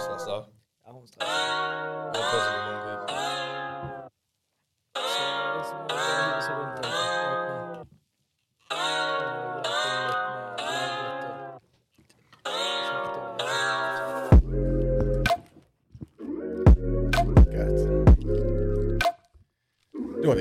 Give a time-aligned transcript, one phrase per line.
[0.00, 0.48] ça, ça.
[0.84, 1.04] Ah bon,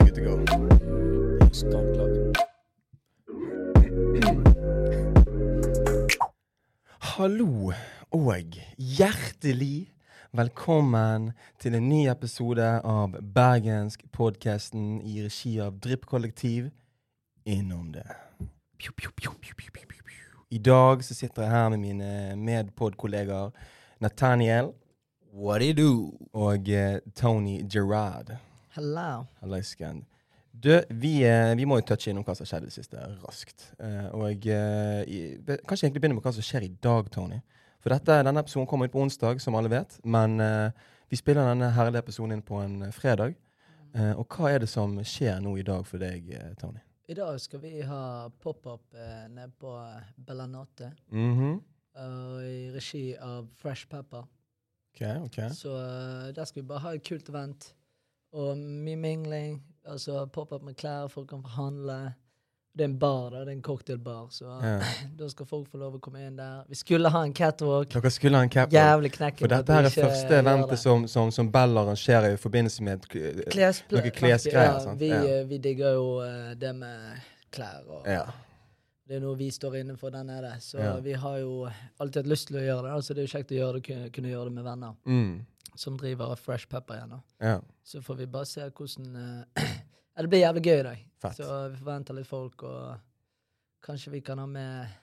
[0.06, 0.44] good to go.
[1.52, 2.12] Skaklar.
[7.00, 7.74] Hallå!
[8.12, 9.90] Og hjertelig
[10.36, 16.70] velkommen til en ny episode av Bergensk podkasten i regi av Drypp-kollektiv.
[17.50, 18.06] Innom det.
[20.50, 23.52] I dag så sitter jeg her med mine medpod-kollegaer
[24.02, 24.72] Nathaniel
[25.34, 25.92] What do you do?
[26.34, 28.32] og eh, Tony Gerard.
[28.74, 29.28] Hello.
[29.44, 30.02] Halløysken.
[30.52, 33.04] Du, vi, eh, vi må jo touche innom hva som har skjedd i det siste,
[33.22, 33.68] raskt.
[33.78, 37.38] Eh, og eh, i- be- kanskje egentlig begynne med hva som skjer i dag, Tony.
[37.80, 40.00] For dette, denne episoden kommer ut på onsdag, som alle vet.
[40.04, 40.72] Men eh,
[41.10, 43.38] vi spiller denne herlige episoden inn på en eh, fredag.
[43.96, 46.82] Eh, og hva er det som skjer nå i dag for deg, eh, Tony?
[47.10, 49.72] I dag skal vi ha pop-up eh, nede på
[50.16, 50.92] Bellanate.
[51.12, 51.56] Mm -hmm.
[51.98, 54.28] uh, I regi av Fresh Pepper.
[54.94, 55.54] Ok, ok.
[55.54, 57.76] Så uh, der skal vi bare ha et kult event.
[58.32, 59.64] Og mye mingling.
[59.86, 62.14] Altså pop-up med klær, folk kan få handle.
[62.74, 63.40] Det er en bar, da.
[63.44, 64.28] Det er en cocktailbar.
[64.32, 64.80] Så Ja.
[65.20, 66.64] da skal folk få lov å komme inn der.
[66.70, 67.90] Vi skulle ha en catwalk.
[67.90, 68.74] Dere skulle ha en catwalk.
[68.78, 69.40] Jævlig knekken.
[69.44, 73.98] For dette her er første eventet som, som, som Bell arrangerer i forbindelse med Klespl-
[73.98, 75.24] noen klesgreier, Ja, vi, Ja.
[75.40, 77.18] eh, vi digger jo eh, det med
[77.52, 77.82] klær.
[77.90, 78.24] Og Ja.
[79.10, 80.52] Det er noe vi står inne for der nede.
[80.62, 81.68] Så vi har jo
[82.00, 82.92] alltid hatt lyst til å gjøre det.
[82.94, 85.46] Altså det er jo kjekt å gjøre det, kunne, gjøre det med venner Mm.
[85.76, 87.64] som driver Fresh Pepper igjen.
[87.84, 89.16] Så får vi bare se hvordan
[89.58, 89.64] eh,
[90.20, 91.04] ja, Det blir jævlig gøy i dag.
[91.22, 91.38] Fett.
[91.40, 92.98] Så vi forventer litt folk, og
[93.86, 94.98] kanskje vi kan ha med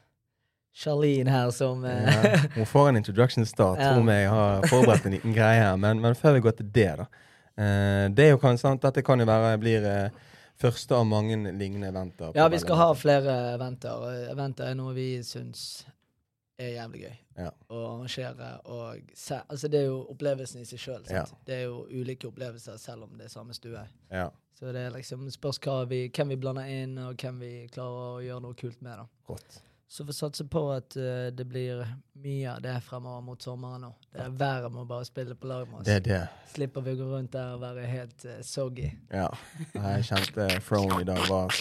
[0.76, 3.78] Charlene her som eh, Ja, hun får en introduction start.
[3.80, 3.94] Ja.
[3.94, 5.76] Tror vi har forberedt en liten greie her.
[5.80, 7.06] Men, men før vi går til det, da.
[7.56, 10.20] Eh, det er jo kan, sant, Dette kan jo være blir eh,
[10.60, 12.36] første av mange lignende eventer.
[12.36, 14.04] Ja, vi skal ha flere eventer.
[14.34, 15.86] Eventer er noe vi syns
[16.58, 17.50] er jævlig gøy Ja.
[17.70, 18.50] å arrangere.
[18.64, 21.04] Og se, altså det er jo opplevelsen i seg sjøl.
[21.10, 21.24] Ja.
[21.46, 23.82] Det er jo ulike opplevelser selv om det er samme stue.
[24.10, 25.58] Ja, Så det er liksom spørs
[25.88, 28.96] vi, hvem vi blander inn, og hvem vi klarer å gjøre noe kult med.
[28.98, 29.06] da.
[29.28, 29.62] rått.
[29.88, 33.92] Så vi satser på at uh, det blir mye av det fremover mot sommeren nå.
[34.12, 35.86] Det er Været må bare spille på lag med oss.
[35.86, 36.22] Det er det.
[36.50, 38.90] Slipper vi å gå rundt der og være helt uh, soggy.
[39.12, 39.28] Ja.
[39.74, 41.54] Jeg kjente Frone i dag var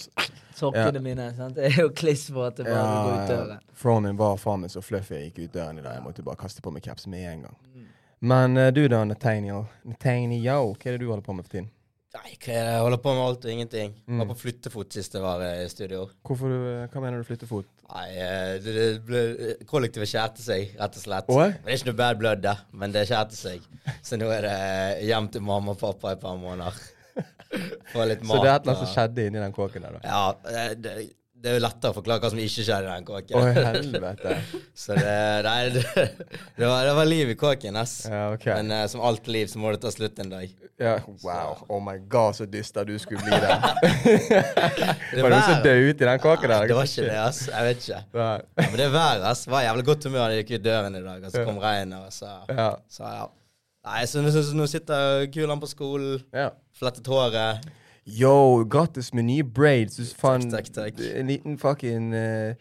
[0.56, 1.04] Sokkene ja.
[1.04, 1.56] mine sant?
[1.60, 3.70] det er jo klissvåte bare ja, går ut ja, døren.
[3.78, 6.00] Frone min var faen meg så fluffy jeg gikk ut døren i dag.
[6.00, 7.58] Jeg måtte bare kaste på meg caps med en gang.
[7.76, 7.88] Mm.
[8.26, 9.68] Men uh, du da, Nathaniel.
[9.86, 11.70] Nathaniel, hva er det du holder på med for tiden?
[12.16, 12.36] Nei?
[12.48, 13.96] Jeg holder på med alt og ingenting.
[14.08, 14.22] Mm.
[14.22, 16.06] Var på flyttefot sist jeg var i studio.
[16.26, 16.54] Hvorfor
[16.92, 17.68] hva mener du flyttefot?
[17.92, 19.24] Nei, eh, det, det ble,
[19.70, 21.30] kollektivet skjærte seg, rett og slett.
[21.34, 21.50] Oi?
[21.60, 23.66] Det er ikke noe bad blood, da, men det skjærte seg.
[24.06, 24.56] Så nå er det
[25.10, 26.80] hjem til mamma og pappa i et par måneder.
[27.94, 28.32] Få litt mat.
[28.32, 30.04] Så det er et eller annet som skjedde inni den kåken der, da?
[30.08, 30.96] Ja, eh, det,
[31.46, 33.36] det er jo lettere å forklare hva som ikke skjedde i den kåken.
[33.38, 34.38] Å, helvete.
[34.82, 35.84] Så det, nei, det,
[36.58, 37.94] det, var, det var liv i kåken, ass.
[38.10, 38.48] Ja, ok.
[38.50, 40.56] Men uh, som alt liv så må det ta slutt en dag.
[40.82, 41.62] Ja, wow.
[41.70, 43.62] Oh my god, så dyster du skulle bli der.
[45.14, 46.66] Det var du var- døde ute i den kåken der?
[46.66, 47.46] Det var ikke det, ass.
[47.54, 48.02] Jeg vet ikke.
[48.18, 48.34] Ja,
[48.64, 49.46] men det er været, ass.
[49.54, 52.10] Var jævlig godt humør da jeg gikk ut døren i dag, og så kom regnet,
[52.10, 52.70] og så Ja.
[52.90, 53.30] Så ja.
[53.86, 56.50] Nei, så, så, så nå sitter kulene på skolen, ja.
[56.74, 57.62] flettet håret.
[58.06, 59.98] Yo, grattis med nye braids.
[59.98, 61.00] Du fant takk, takk.
[61.02, 62.54] en liten fucking uh,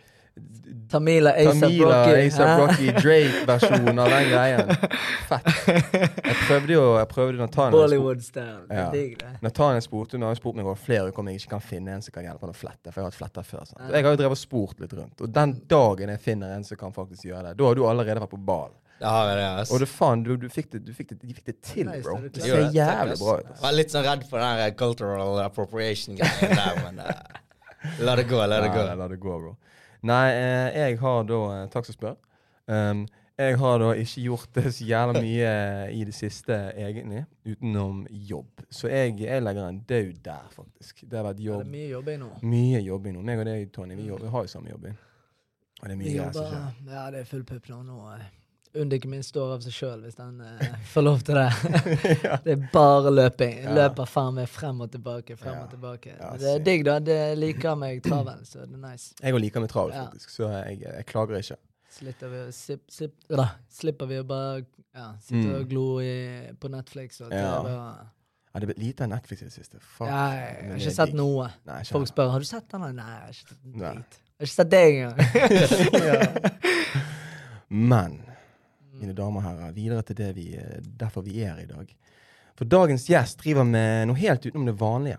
[0.91, 2.87] Tamila ASAP Tamila, Rocky.
[2.93, 4.73] Drake-versjon av den greien.
[5.29, 5.51] Fett.
[6.25, 8.65] Jeg prøvde jo jeg prøvde Nathaniel Bollywood-style.
[8.71, 9.37] Ja.
[9.45, 11.95] Nathaniel spurte meg, har jo spurt meg over flere uker om jeg ikke kan finne
[11.95, 12.89] en som kan hjelpe han å flette.
[12.89, 13.69] For jeg har hatt fletter før.
[13.69, 13.85] Sant?
[13.85, 15.23] Jeg har jo drevet og spurt litt rundt.
[15.23, 18.25] Og den dagen jeg finner en som kan faktisk gjøre det, da har du allerede
[18.25, 18.73] vært på ball.
[19.01, 19.73] Det har jeg det, ass.
[19.75, 22.05] Og det faen, du, du, fikk det, du fikk det, de fikk det til, Nice,
[22.07, 22.15] bro.
[22.23, 23.49] det er Det ser jævlig bra ut.
[23.51, 27.43] Jeg var litt sånn redd for den der cultural appropriation-greien der, men uh,
[28.07, 28.87] la det gå, la det gå.
[28.87, 29.57] Nei, la det gå, bro.
[30.05, 32.17] Nei, eh, jeg har da eh, Takk som spør.
[32.69, 35.55] Um, jeg har da ikke gjort det så jævla mye
[35.91, 38.63] i det siste, egentlig, utenom jobb.
[38.71, 41.03] Så jeg, jeg legger en død der, faktisk.
[41.03, 41.65] Det har vært Ja, det jobb.
[41.65, 42.29] er mye jobbing nå.
[42.47, 43.25] Mye jobbing nå.
[43.27, 44.95] Meg og deg, Tony, vi, jobber, vi har jo samme jobbing.
[45.81, 46.95] Og det er mye greier som jobber, skjer.
[46.95, 47.81] ja, det er full pupp nå.
[47.89, 48.29] nå eh,
[48.75, 51.51] Undiken min står av seg sjøl hvis den eh, får lov til det.
[52.45, 53.61] Det er bare løping.
[53.63, 53.75] Ja.
[53.77, 55.61] Løper faen meg frem og tilbake, frem Ja.
[55.63, 56.11] og tilbake.
[56.19, 56.97] Ja, Men det er digg, da.
[56.99, 59.15] Det liker meg travel, så det er nice.
[59.23, 60.09] Jeg òg liker meg travel, Ja.
[60.09, 61.57] faktisk, så jeg, jeg klager ikke.
[61.95, 65.55] Slipper vi, sip, sip, da, slipper vi å bare ja, sitte Mm.
[65.61, 67.63] og glo i, på Netflix og Ja.
[67.63, 67.71] TV.
[67.79, 68.11] og-
[68.55, 69.79] Ja, det ble lite av Netflix i det siste.
[69.81, 70.07] Fuck.
[70.09, 71.17] Ja, jeg jeg, har ikke sett digg.
[71.17, 71.49] noe.
[71.67, 72.81] Nei, ikke Folk spør har du sett den.
[72.81, 73.95] Nei, jeg har ikke sett en Nei.
[73.95, 73.95] Jeg
[74.39, 75.17] har ikke sett det engang.
[77.69, 78.23] Men
[79.01, 81.95] mine damer og herrer, videre til det vi, eh, derfor vi er i dag.
[82.55, 85.19] For dagens gjest driver med noe helt utenom det vanlige.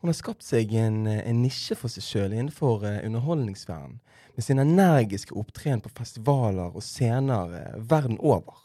[0.00, 4.00] Hun har skapt seg en, eh, en nisje for seg sjøl innenfor uh, underholdningsverden,
[4.36, 8.60] med sin energiske opptreden på festivaler og scener verden over.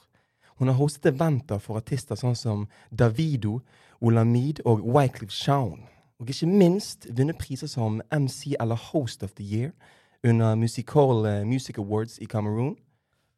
[0.60, 3.62] Hun har hostet eventer for artister sånn som Davido,
[4.01, 5.88] Olamide og Wycliffe Shown.
[6.19, 9.72] Og ikke minst vunnet priser som MC eller Host of the Year
[10.24, 12.75] under Musical Music Awards i Cameroon.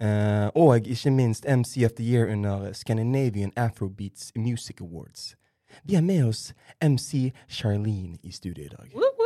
[0.03, 5.35] Uh, og ikke minst MC of the Year under Scandinavian Afrobeats Music Awards.
[5.83, 8.95] Vi har med oss MC Charlene i studio i dag.
[8.95, 9.22] Woo!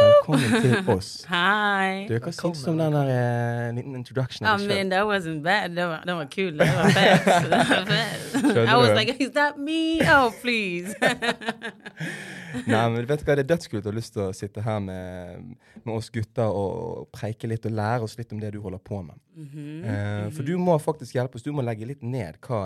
[0.00, 1.08] Velkommen til oss.
[1.28, 2.06] Hei.
[2.08, 4.46] Du, Hva syns du om den der uh, liten introduction?
[4.48, 5.74] I mean, that wasn't bad.
[5.76, 8.46] Den var, var, was Den var fast.
[8.56, 10.00] I was like, is that me?
[10.08, 10.94] Oh, please.
[12.66, 14.80] Nei, men vet du hva, Det er dødskult å ha lyst til å sitte her
[14.82, 15.52] med,
[15.84, 19.02] med oss gutter og preike litt og lære oss litt om det du holder på
[19.06, 19.20] med.
[19.38, 19.68] Mhm.
[19.84, 21.46] Eh, for du må faktisk hjelpe oss.
[21.46, 22.64] Du må legge litt ned hva,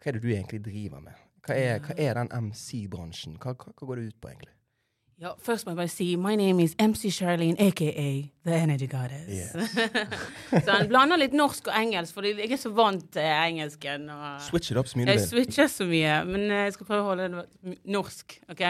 [0.00, 1.18] hva er det du egentlig driver med.
[1.46, 3.36] Hva er, hva er den MC-bransjen?
[3.40, 4.54] Hva, hva, hva går det ut på, egentlig?
[5.22, 9.28] Yo, first, my si, my name is MC Charlene, aka The Energy Goddess.
[9.28, 9.52] Yes.
[10.64, 14.06] så han blander litt norsk og engelsk, for jeg er så vant til engelsken.
[14.08, 17.04] Og Switch it up så mye jeg switcher så mye, men eh, jeg skal prøve
[17.04, 18.38] å holde det norsk.
[18.48, 18.64] ok?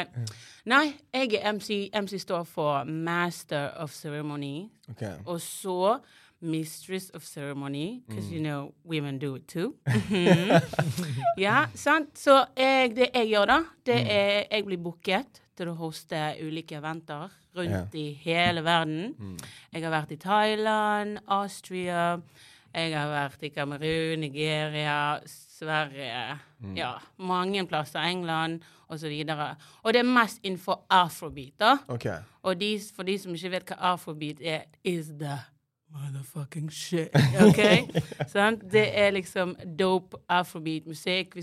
[0.75, 0.83] Nei,
[1.15, 1.79] jeg er MC.
[1.95, 4.67] MC står for Master of Ceremony.
[4.91, 5.07] Ok.
[5.31, 6.01] Og så
[6.43, 8.33] Mistress of Ceremony, because Mm.
[8.33, 9.75] you know women do it too.
[11.39, 12.19] ja, sant?
[12.19, 14.07] Så jeg, det jeg gjør, da, det Mm.
[14.11, 19.15] er jeg blir booket til å hoste ulike eventer rundt i hele verden.
[19.19, 19.39] Mm.
[19.73, 22.21] Jeg har vært i Thailand, Austria,
[22.75, 26.77] jeg har vært i Kamerun, Nigeria, Sverige Mm.
[26.77, 28.01] Ja, mange plasser.
[28.05, 29.07] England osv.
[29.31, 31.77] Og, og det er mest innenfor afrobeat, da.
[31.89, 32.05] Ok.
[32.43, 35.39] Og de, for de som ikke vet hva afrobeat er, is the
[35.93, 37.11] motherfucking shit.
[37.47, 37.61] OK?
[38.31, 38.59] sånn?
[38.71, 41.35] Det er liksom dope afrobeat-musikk.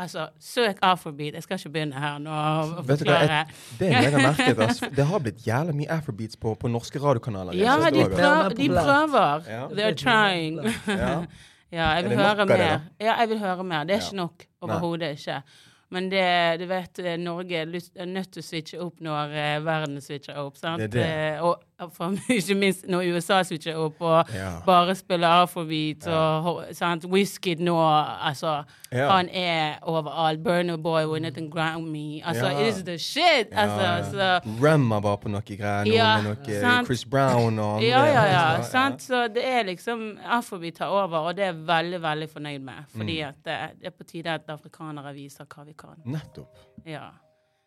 [0.00, 1.34] Altså, søk afrobeat.
[1.38, 3.46] Jeg skal ikke begynne her nå og Vet du hva, jeg,
[3.80, 4.62] det er jeg har merket.
[4.66, 7.56] altså, Det har blitt jævlig mye afrobeats på, på norske radiokanaler.
[7.60, 9.48] Ja, de, det prøver, er de prøver.
[9.54, 9.62] Ja.
[9.76, 10.60] They're trying.
[10.88, 11.14] Ja.
[11.70, 12.56] Ja, jeg vil høre mer.
[12.58, 13.04] det.
[13.06, 13.84] Ja, jeg vil høre mer.
[13.86, 14.06] Det er Ja.
[14.08, 14.42] ikke nok.
[14.66, 15.36] Overhodet ikke.
[15.94, 16.22] Men det,
[16.58, 20.34] du vet, eh, Norge er er nødt til å switche opp når eh, verden switcher
[20.42, 20.56] opp.
[20.58, 20.82] sant?
[20.82, 21.36] Det er det.
[21.36, 24.60] Eh, og for, ikke minst når USA switcher opp og Ja.
[24.66, 27.04] bare spiller afrobeat og sant?
[27.04, 27.76] Whisky nå,
[28.26, 29.08] altså Ja.
[29.10, 30.42] Han er overalt.
[30.44, 32.20] Burner Boy vunnet en Grammy.
[32.24, 32.60] Altså, Ja.
[32.60, 33.48] it is the shit!
[33.52, 36.86] Altså, så Remma var på noe greier nå, Ja, med noe sant.
[36.86, 37.86] Chris Brown og andre.
[37.88, 38.56] Ja, ja, ja.
[38.56, 38.62] Ja.
[38.62, 39.00] Sant?
[39.02, 42.84] Så det er liksom Afrobeat tar over, og det er jeg veldig, veldig fornøyd med.
[42.96, 43.28] Fordi Mm.
[43.28, 45.96] at det, det er på tide at afrikanere viser hva vi kan.
[46.04, 46.48] Nettopp.
[46.86, 47.10] Ja.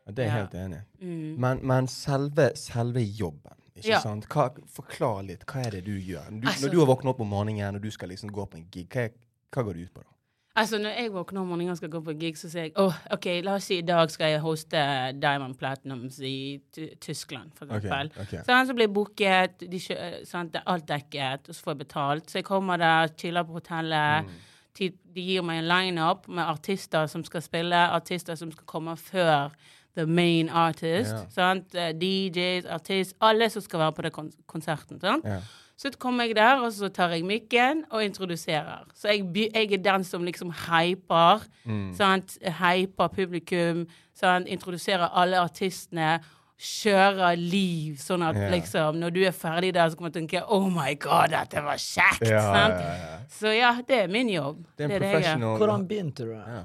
[0.05, 0.37] Ja, det er jeg Ja.
[0.39, 1.05] helt enig i.
[1.05, 1.39] Mm.
[1.39, 3.99] Men, men selve, selve jobben, ikke Ja.
[3.99, 4.27] sant?
[4.29, 5.45] Hva, forklar litt.
[5.45, 6.29] Hva er det du gjør?
[6.41, 8.55] Du, Altså- når du har våknet opp om morgenen og du skal liksom gå på
[8.57, 9.09] en gig, hva,
[9.51, 10.09] hva går det ut på da?
[10.55, 12.93] Altså, når jeg våkner om morgenen og skal gå på gig, så sier jeg åh,
[13.11, 17.65] OK, la oss si i dag skal jeg hoste Diamond Platinums i Ty- Tyskland, for
[17.65, 18.11] eksempel.
[18.21, 18.37] okay.
[18.45, 19.79] Sånn, så blir jeg booket, de
[20.25, 22.25] sant, det er alt dekket, og så får jeg betalt.
[22.29, 24.25] Så jeg kommer der, chiller på hotellet.
[24.25, 24.29] Mm.
[24.75, 28.95] Ti- De gir meg en lineup med artister som skal spille, artister som skal komme
[28.95, 29.51] før
[29.97, 31.11] the main artist.
[31.13, 31.25] Ja.
[31.29, 31.73] Sant?
[31.73, 35.01] DJs, artist, alle som skal være på den konserten.
[35.01, 35.25] Sant?
[35.25, 35.41] Ja.
[35.77, 38.85] Så kommer jeg der, og så tar jeg mikken og introduserer.
[38.95, 39.25] Så jeg,
[39.55, 41.43] jeg er den som liksom hyper.
[41.65, 41.89] Mm.
[41.97, 42.37] Sant?
[42.59, 43.83] Hyper publikum.
[44.15, 44.47] Sant?
[44.47, 46.19] Introduserer alle artistene.
[46.63, 48.51] Kjører liv, sånn at yeah.
[48.53, 51.33] liksom når du er ferdig der, så kommer du til å tenke Oh my God,
[51.33, 52.23] dette var kjekt!
[52.29, 52.77] Ja, sant?
[52.77, 53.17] ja, ja.
[53.33, 54.61] Så ja, det er min jobb.
[54.77, 55.57] Det er en det jeg gjør.
[55.57, 56.31] Hvordan begynte du?
[56.37, 56.61] da?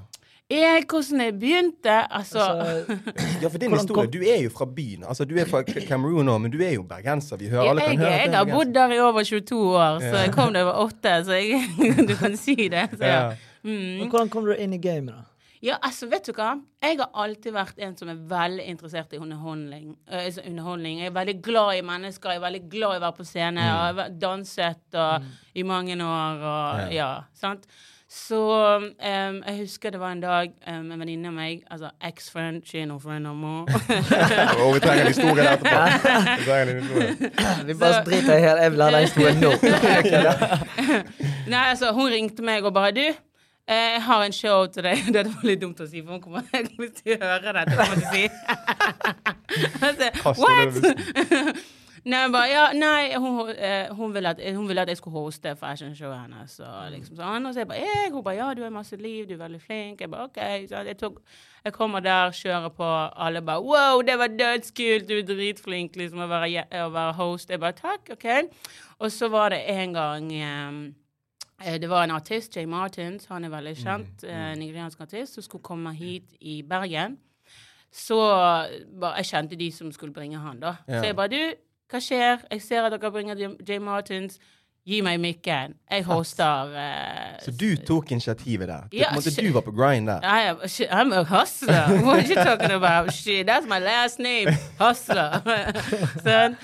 [0.49, 2.97] Jeg, hvordan jeg begynte Altså, Altså,
[3.41, 5.03] ja, for din historie, du er jo fra byen.
[5.07, 7.37] Altså, Du er fra Cameroon nå, men du er jo bergenser.
[7.37, 10.05] Vi hører, alle kan jeg, høre jeg har bodd der i over 22 år, så
[10.15, 10.21] Ja.
[10.25, 11.61] jeg kom da jeg var åtte, så jeg,
[12.09, 12.87] du kan si det.
[12.97, 13.19] Så, ja.
[13.63, 13.99] Mm.
[13.99, 15.25] men hvordan kom du inn i gamet, da?
[15.61, 16.53] Ja, altså, vet du hva?
[16.81, 19.89] Jeg har alltid vært en som er veldig interessert i underholdning.
[20.07, 21.01] Uh, altså, underholdning.
[21.03, 23.65] Jeg er veldig glad i mennesker, jeg er veldig glad i å være på scene.
[23.67, 26.89] Jeg har danset og, i mange år og Ja.
[26.95, 27.09] ja.
[27.35, 27.67] sant?
[28.11, 28.93] Så um,
[29.47, 32.89] jeg husker det var en dag um, en venninne av meg, altså ex-friend, she ain't
[32.89, 33.69] no friend no more.
[34.57, 35.83] oh, vi trenger en historie der etterpå.
[36.39, 37.31] Vi trenger en historie.
[37.69, 39.51] Vi bare driter i hele Jeg vil ha den historien nå.
[41.53, 45.05] Nei, altså, hun ringte meg og bare Du, eh, jeg har en show til deg.
[45.13, 46.41] Det var litt dumt å si, for hun kommer
[47.03, 47.77] til å høre dette.
[47.77, 48.25] kommer til å si.
[49.85, 51.77] altså, What?
[52.05, 55.19] Nei, jeg bare, ja, nei hun, eh, hun, ville at, hun ville at jeg skulle
[55.19, 56.59] hoste fashionshowet hennes.
[56.59, 57.45] Og liksom sånn.
[57.49, 59.61] Og så jeg bare jeg, Hun bare ja, du har masse liv, du er veldig
[59.61, 60.01] flink.
[60.01, 60.39] Jeg bare OK.
[60.69, 61.19] Så jeg, tok,
[61.65, 62.89] jeg kommer der, kjører på.
[63.27, 67.49] Alle bare wow, det var dødskult, du er dritflink liksom, å være, å være host.
[67.49, 68.29] Jeg bare takk, OK.
[68.99, 70.81] Og så var det en gang eh,
[71.59, 75.33] Eh, Det var en artist, Jay Martins, han er veldig Mm, kjent, eh, nigeriansk artist,
[75.33, 77.17] som skulle komme hit i Bergen.
[77.91, 78.15] Så
[79.17, 80.75] jeg kjente de som skulle bringe han, da.
[80.87, 80.99] Ja.
[81.01, 81.53] Så jeg bare Du,
[81.89, 82.37] hva skjer?
[82.51, 83.35] Jeg ser at dere bringer
[83.67, 84.39] Jay- Martins.
[84.89, 85.73] Gi meg mikken.
[85.91, 88.87] Jeg hoster Uh, Så du tok initiativet der?
[88.93, 89.35] Ja, shit.
[89.45, 90.19] du var på grind der?
[90.23, 90.57] I am,
[90.89, 92.01] I'm a hustler.
[92.03, 93.13] What are you talking about?
[93.13, 94.49] Shit, that's my last name.
[94.79, 95.41] Hustler.
[96.25, 96.55] så,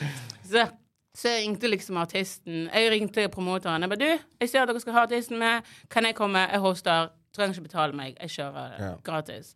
[0.50, 0.68] så,
[1.16, 2.70] så jeg ringte liksom artisten.
[2.74, 3.82] Jeg ringte promotoren.
[3.82, 5.62] Jeg bare, du, jeg ser at dere skal ha artisten med.
[5.92, 6.40] Kan jeg komme?
[6.40, 7.08] Jeg hoster.
[7.36, 8.16] Trenger ikke betale meg.
[8.22, 8.92] Jeg kjører Ja.
[9.04, 9.54] gratis.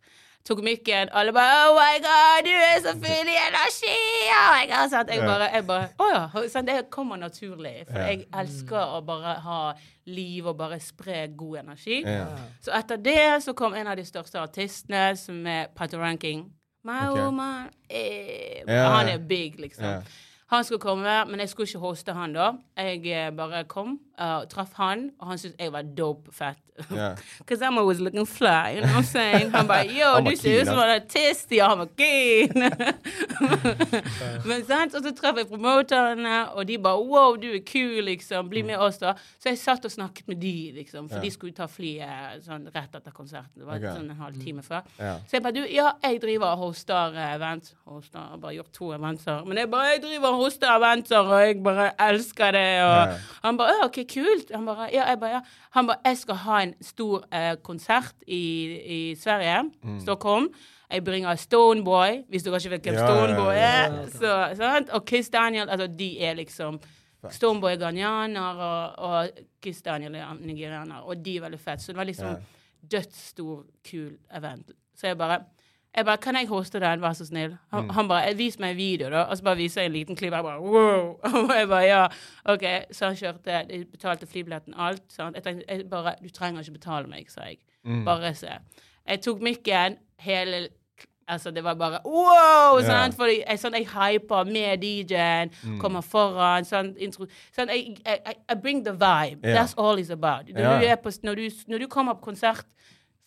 [0.48, 1.08] Tok mikken.
[1.12, 3.96] Alle bare Oh my God, du er så full i energi!
[4.32, 5.10] Oh my God, sant?
[5.12, 6.22] Jeg bare, jeg bare Å ja.
[6.48, 7.74] Sånn, Det kommer naturlig.
[7.90, 8.06] For Ja.
[8.06, 9.60] jeg elsker å bare ha
[10.06, 12.00] liv og bare spre god energi.
[12.06, 12.26] Ja.
[12.64, 16.48] Så etter det så kom en av de største artistene, som er Pato Ranking.
[16.84, 17.22] My okay.
[17.22, 18.88] woman eh, Ja.
[18.96, 19.84] Han er big, liksom.
[19.84, 20.00] Ja.
[20.50, 22.52] Han skulle komme, men jeg skulle ikke hoste han da.
[22.76, 26.70] Jeg eh, bare kom og traff han, og han syntes jeg var dope fett.
[26.88, 29.50] Because Because I'm always looking fly, you know what I'm saying?
[29.50, 31.52] Han bare Yo, du ser ut som en artist!
[31.52, 32.52] Ja, han var keen!
[34.48, 38.48] Men sant, og så traff jeg promoterne, og de bare Wow, du er kul, liksom.
[38.50, 39.14] Bli med oss, da.
[39.40, 41.08] Så jeg satt og snakket med de, liksom.
[41.08, 41.24] For yeah.
[41.24, 43.60] de skulle ta flyet sånn rett etter konserten.
[43.60, 43.94] Det var okay.
[43.96, 44.84] sånn en halvtime før.
[45.00, 45.22] Yeah.
[45.26, 47.72] Så jeg bare du, ja, jeg driver og hoster event.
[47.88, 49.42] Hoster, jeg har bare gjort to eventer.
[49.48, 52.66] Men jeg bare, jeg driver og hoster eventer, og jeg bare elsker det.
[52.84, 53.16] Og
[53.48, 54.50] han bare, ok, kult.
[54.54, 55.40] Han bare, ja, jeg bare, ja.
[55.76, 58.42] Han bare, jeg skal ha en stor eh, konsert i,
[58.98, 59.98] i Sverige, Mm.
[60.02, 60.48] Stockholm.
[60.90, 63.98] Jeg bringer Stoneboy, hvis dere ikke vet hvem Ja, Stoneboy er.
[64.10, 64.88] Så, sant?
[64.90, 66.80] Og Kiss Daniel, altså de er liksom
[67.30, 71.02] Stoneboy er ghanianer, og, og Kiss Daniel er nigerianer.
[71.06, 71.82] Og de er veldig fett.
[71.84, 72.36] Så det var liksom
[72.90, 74.70] dødsstor, kul event.
[74.96, 75.40] Så jeg bare
[75.96, 77.56] jeg bare, Kan jeg hoste den, vær så snill?
[77.72, 77.90] Han, Mm.
[77.90, 79.24] han bare Vis meg en video, da.
[79.24, 80.32] Og så bare viser jeg en liten klipp.
[80.32, 81.18] Jeg bare wow!
[81.48, 82.06] Og jeg bare ja.
[82.44, 82.64] OK.
[82.92, 85.02] Så han kjørte, de betalte flybilletten, alt.
[85.08, 85.34] Sant?
[85.36, 87.58] Jeg tenkte jeg bare Du trenger ikke betale meg, sa jeg.
[87.84, 88.04] Mm.
[88.04, 88.48] Bare se.
[89.08, 90.68] Jeg tok mikken, hele
[91.30, 92.80] Altså, det var bare wow!
[92.82, 93.14] Sant?
[93.14, 95.76] Fordi jeg, sånn, jeg hyper med DJ-en, Mm.
[95.80, 96.64] kommer foran.
[96.66, 99.38] Sånn, intro, sånn, jeg, jeg, I bring the vibe.
[99.46, 99.54] Yeah.
[99.60, 100.48] That's all it's about.
[100.48, 100.96] Når, yeah.
[100.96, 102.64] du på, når, du, når du kommer på konsert,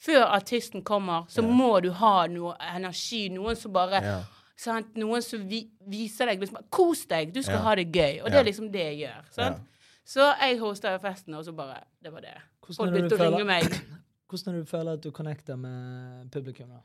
[0.03, 3.29] før artisten kommer, så må du ha noe energi.
[3.31, 4.17] Noen som bare Ja.
[4.57, 4.95] sant?
[5.00, 7.62] Noen som vi, viser deg liksom, Kos deg, du skal Ja.
[7.62, 8.22] ha det gøy.
[8.24, 9.22] Og det er liksom det jeg gjør.
[9.31, 9.57] Sant?
[9.57, 9.63] Ja.
[10.05, 12.36] Så jeg hosta festen, og så bare Det var det.
[12.62, 13.63] Hvordan Folk er det begynte du å ringe føler- meg.
[14.29, 16.69] Hvordan du føler at du connecter med publikum?
[16.69, 16.79] da?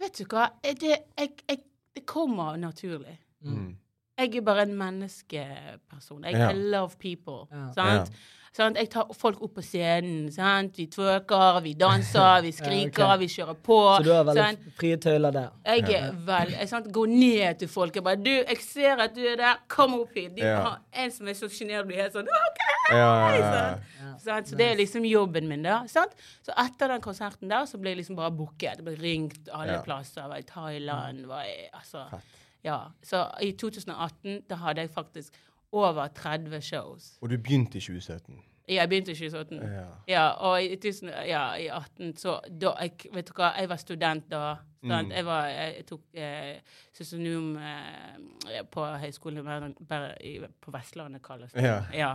[0.00, 0.48] Vet du hva?
[0.62, 1.58] Det, jeg, jeg,
[1.94, 3.18] det kommer naturlig.
[3.44, 3.76] Mm.
[4.18, 6.24] Jeg er bare en menneskeperson.
[6.24, 6.50] Jeg Ja.
[6.50, 7.46] I love people.
[7.50, 7.72] Ja.
[7.72, 8.10] Sant?
[8.56, 8.78] Sant?
[8.80, 10.30] Jeg tar folk opp på scenen.
[10.32, 10.78] Sant?
[10.80, 13.18] Vi twerker, vi danser, vi skriker, Ja, okay.
[13.20, 13.76] vi kjører på.
[13.98, 14.62] Så du har veldig sant?
[14.78, 15.50] frie tøyler der?
[15.66, 16.88] Jeg er vel jeg, sant?
[16.96, 17.94] Går ned til folk.
[17.98, 19.60] Jeg bare 'Du, jeg ser at du er der.
[19.68, 20.56] Kom opp hit.' De Ja.
[20.62, 22.62] har en som er så sjenert, blir helt sånn OK!
[22.92, 23.52] Ja, ja,
[24.00, 24.16] ja.
[24.24, 24.48] Sant?
[24.48, 25.82] Så det er liksom jobben min, da.
[25.86, 26.12] Sant?
[26.42, 28.76] Så etter den konserten der, så ble jeg liksom bare booket.
[28.80, 29.82] Jeg ble ringt alle Ja.
[29.82, 30.28] plasser.
[30.28, 32.08] Var i Thailand, var i Altså.
[32.10, 32.24] Fett.
[32.64, 32.78] Ja.
[33.02, 35.32] Så i 2018, da hadde jeg faktisk
[35.72, 37.16] over 30 shows.
[37.20, 38.42] Og du begynte i 2017?
[38.68, 39.58] Ja, Jeg begynte i 2017.
[39.62, 39.84] Ja.
[40.08, 43.76] Ja, og i, 2018, ja, i 18 så da jeg, Vet du hva, jeg var
[43.76, 44.56] student da.
[44.80, 45.08] Student.
[45.08, 45.14] Mm.
[45.14, 46.58] Jeg, var, jeg tok eh,
[46.94, 49.72] sosionom eh, på Høgskolen
[50.20, 51.62] i på Vestlandet, kalles det.
[51.62, 51.80] Ja.
[51.94, 52.12] Ja.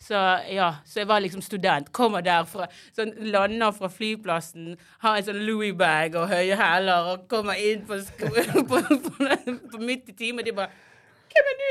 [0.00, 0.16] Så
[0.48, 1.92] ja, så jeg var liksom student.
[1.92, 7.60] Kommer derfra, sånn, lander fra flyplassen, har en sånn Louis-bag og høye hæler og kommer
[7.60, 8.30] inn på, sko
[8.70, 9.28] på, på,
[9.74, 10.46] på midt i timen.
[10.46, 10.72] De bare
[11.30, 11.70] Hvem er du?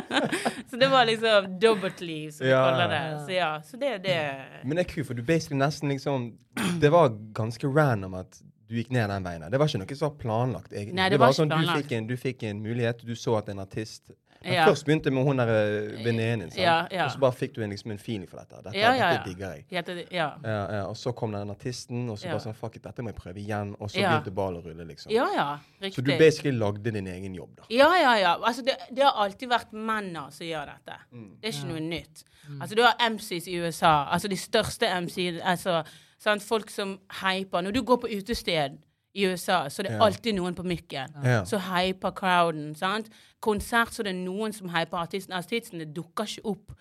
[0.70, 3.02] så det var liksom dobbeltliv, som vi kaller det.
[3.26, 4.20] Så ja, så det det.
[4.62, 6.32] Men det er kult, for du basically nesten liksom
[6.80, 8.42] Det var ganske random at
[8.72, 9.44] du gikk ned den veien.
[9.52, 10.96] Det var ikke noe som var planlagt, egentlig.
[10.96, 13.36] Nei, det var var ikke sånn, du fikk, en, du fikk en mulighet, du så
[13.42, 14.64] at en artist Men Ja.
[14.66, 16.58] Først begynte med hun der eh, venninnen din.
[16.62, 17.04] Ja, ja.
[17.04, 18.56] og så bare fikk du en, liksom, en feeling for dette.
[18.64, 19.84] Dette, Ja, ja, dette digger jeg.
[19.86, 20.30] Det, ja.
[20.44, 22.30] Ja, ja, og så kom den artisten, og så Ja.
[22.32, 23.74] bare sånn Fuck it, dette må jeg prøve igjen.
[23.80, 24.10] Og så Ja.
[24.20, 25.12] begynte ballen å rulle, liksom.
[25.12, 25.94] ja, ja, riktig.
[25.94, 27.62] Så du basically lagde din egen jobb, da.
[27.70, 28.36] Ja, ja, ja.
[28.42, 30.96] Altså, det, det har alltid vært mennene som gjør dette.
[31.12, 31.30] Mm.
[31.40, 32.24] Det er ikke noe nytt.
[32.60, 35.82] Altså, du har MCs i USA, altså de største MCs, altså
[36.18, 37.60] sant, folk som hyper.
[37.62, 38.78] Når du går på utested
[39.14, 40.04] i USA, så det er Ja.
[40.04, 41.08] alltid noen på mikken.
[41.24, 41.44] Ja.
[41.44, 43.08] Så hyper crowden, sant?
[43.42, 45.34] Konsert, så det er noen som hyper artisten.
[45.34, 46.76] Artistene dukker ikke opp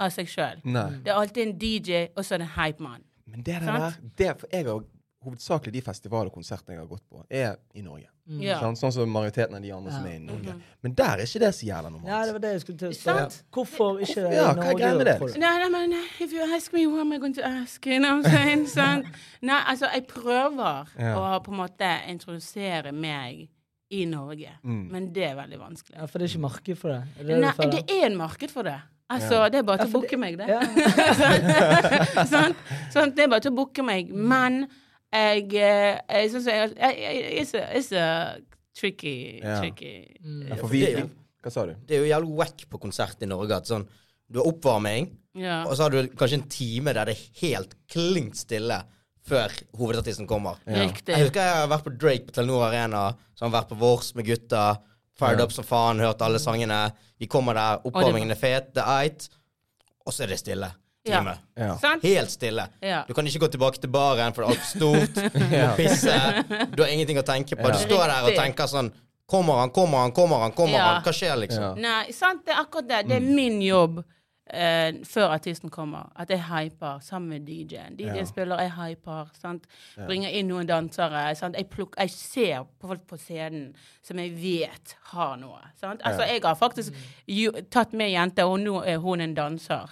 [0.00, 0.60] av seg sjøl.
[0.66, 3.02] Det er alltid en DJ, og så er det en hypemann.
[3.26, 4.84] Men det der, det, for jeg har
[5.26, 8.06] hovedsakelig de festivaler og konsertene jeg har gått på, er i Norge.
[8.42, 8.58] Ja.
[8.62, 10.52] Sånn, sånn som majoriteten av de andre som er i Norge.
[10.54, 10.62] Mhm.
[10.82, 12.10] Men der er ikke det så jævla normalt.
[12.12, 13.26] Ja, det var det jeg skulle til å spørre.
[13.54, 14.78] Hvorfor ikke det Ja, i hva er Norge?
[14.80, 15.16] greia med det?
[15.18, 15.34] tror?
[15.42, 17.86] Nei, nei, men if you ask me, what am I going to ask?
[17.86, 18.66] You know what I'm saying?
[18.76, 19.04] Sånn.
[19.42, 21.14] Nei, altså, jeg prøver Ja.
[21.18, 23.48] å på en måte introdusere meg
[23.90, 24.88] i Norge, Mm.
[24.90, 25.96] men det er veldig vanskelig.
[25.98, 27.02] Ja, For det er ikke marked for det?
[27.20, 28.80] Er det Nei, det, det er en marked for det.
[29.08, 29.48] Altså, Ja.
[29.48, 30.48] det er bare til å booke meg, det.
[30.48, 30.60] Ja.
[32.32, 32.56] sånn,
[32.92, 34.10] sånn, Det er bare til å booke meg.
[34.10, 34.64] Men
[35.12, 36.72] jeg, eh, jeg syns jeg,
[37.76, 38.36] it's, a,
[38.76, 39.92] tricky, tricky
[40.24, 40.48] Mm.
[40.48, 41.06] Ja, for for vi, er
[41.46, 41.76] hva sa du?
[41.86, 43.86] Det er jo jævlig wack på konsert i Norge at sånn
[44.28, 45.62] Du har oppvarming, Ja.
[45.64, 48.82] og så har du kanskje en time der det er helt klink stille
[49.26, 50.56] før hovedartisten kommer.
[50.66, 50.84] Ja.
[50.86, 51.12] Riktig.
[51.14, 53.04] Jeg husker jeg har vært på Drake på Telenor Arena,
[53.34, 54.78] så har han vært på Vårs med gutta.
[55.18, 55.44] Fired Ja.
[55.46, 56.92] up som faen, hørt alle sangene.
[57.18, 59.28] Vi kommer der, oppvarmingen er fet, det er eit,
[60.06, 60.68] og så er det stille.
[61.06, 61.36] Time.
[61.56, 61.76] Ja.
[62.02, 62.68] Helt stille.
[62.82, 63.04] Ja.
[63.06, 65.14] Du kan ikke gå tilbake til baren, for det er altfor stort.
[65.32, 66.16] Du må pisse.
[66.74, 67.62] Du har ingenting å tenke på.
[67.62, 67.72] Ja.
[67.72, 68.92] Du står der og tenker sånn
[69.26, 70.52] Kommer han, kommer han, kommer han?
[70.52, 70.84] kommer Ja.
[70.94, 71.02] han?
[71.02, 71.62] Hva skjer, liksom?
[71.62, 71.74] Ja.
[71.74, 73.00] Nei, sant, det er akkurat det.
[73.08, 73.34] Det er Mm.
[73.34, 74.04] min jobb
[74.50, 76.10] eh, før artisten kommer.
[76.16, 77.96] At jeg hyper sammen med DJ-en.
[77.96, 78.24] DJ-en Ja.
[78.24, 79.30] spiller, jeg hyper.
[79.34, 79.66] Sant?
[79.96, 81.34] Bringer inn noen dansere.
[81.36, 81.56] Sant?
[81.56, 85.58] Jeg, pluk, jeg ser på folk på scenen som jeg vet har noe.
[85.80, 86.00] Sant?
[86.04, 86.92] Altså, jeg har faktisk
[87.26, 89.90] jo, tatt med jente, og nå er hun en danser.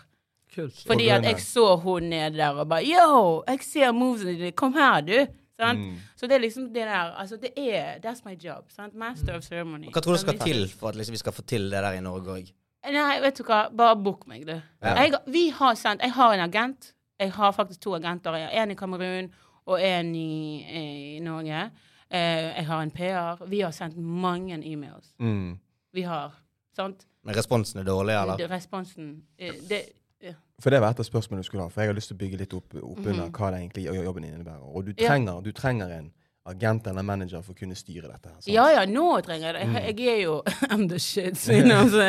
[0.55, 0.85] Kult.
[0.87, 4.53] Fordi at jeg så hun nede der og bare Yo, jeg ser movesene dine.
[4.53, 5.27] Kom her, du.
[5.59, 5.79] Sant?
[5.81, 5.97] Mm.
[6.17, 8.71] Så det er liksom det der Altså, det er That's my job.
[8.71, 8.95] Sant?
[8.95, 9.91] Master of ceremony.
[9.91, 12.01] Hva tror du skal til for at liksom, vi skal få til det der i
[12.01, 12.53] Norge òg?
[12.93, 14.53] Nei, vet du hva, bare book meg, du.
[14.83, 14.95] Ja.
[15.03, 16.91] Jeg, vi har sendt Jeg har en agent.
[17.21, 18.35] Jeg har faktisk to agenter.
[18.37, 19.31] Jeg har En i Kamerun
[19.67, 21.71] og en i, i Norge.
[22.11, 23.45] Eh, jeg har en PR.
[23.49, 25.15] Vi har sendt mange e-mails.
[25.19, 25.59] Mm.
[25.95, 26.35] Vi har.
[26.77, 27.07] Sant?
[27.25, 28.49] Men responsen er dårlig, eller?
[28.51, 29.81] Responsen eh, det,
[30.23, 30.35] ja.
[30.61, 32.21] For det var et av spørsmålene du skulle ha, for jeg har lyst til å
[32.21, 33.07] bygge litt opp, opp Mhm.
[33.15, 34.61] under hva det egentlig jobben innebærer.
[34.77, 35.41] Og du Ja.
[35.41, 36.13] du trenger en
[36.47, 38.29] agent eller manager for å kunne styre dette.
[38.35, 38.49] sant?
[38.53, 39.83] Ja, ja, nå trenger jeg det.
[39.85, 40.35] Jeg, jeg er jo
[40.73, 41.39] I'm the shit.
[41.41, 42.03] Så, you know, så,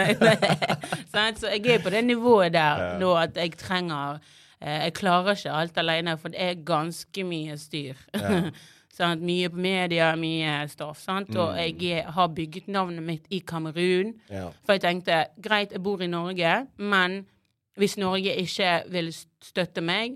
[1.53, 4.19] jeg er på det nivået der nå at jeg trenger
[4.61, 7.95] eh, Jeg klarer ikke alt alene, for det er ganske mye styr.
[8.13, 8.41] Ja.
[8.95, 11.01] Sånn, Mye på media, mye stoff.
[11.03, 11.33] Sant?
[11.35, 11.81] Og Mm.
[11.83, 14.13] jeg har bygget navnet mitt i Kamerun.
[14.31, 14.45] Ja.
[14.63, 17.25] For jeg tenkte greit, jeg bor i Norge, men
[17.75, 19.09] hvis Norge ikke vil
[19.43, 20.15] støtte meg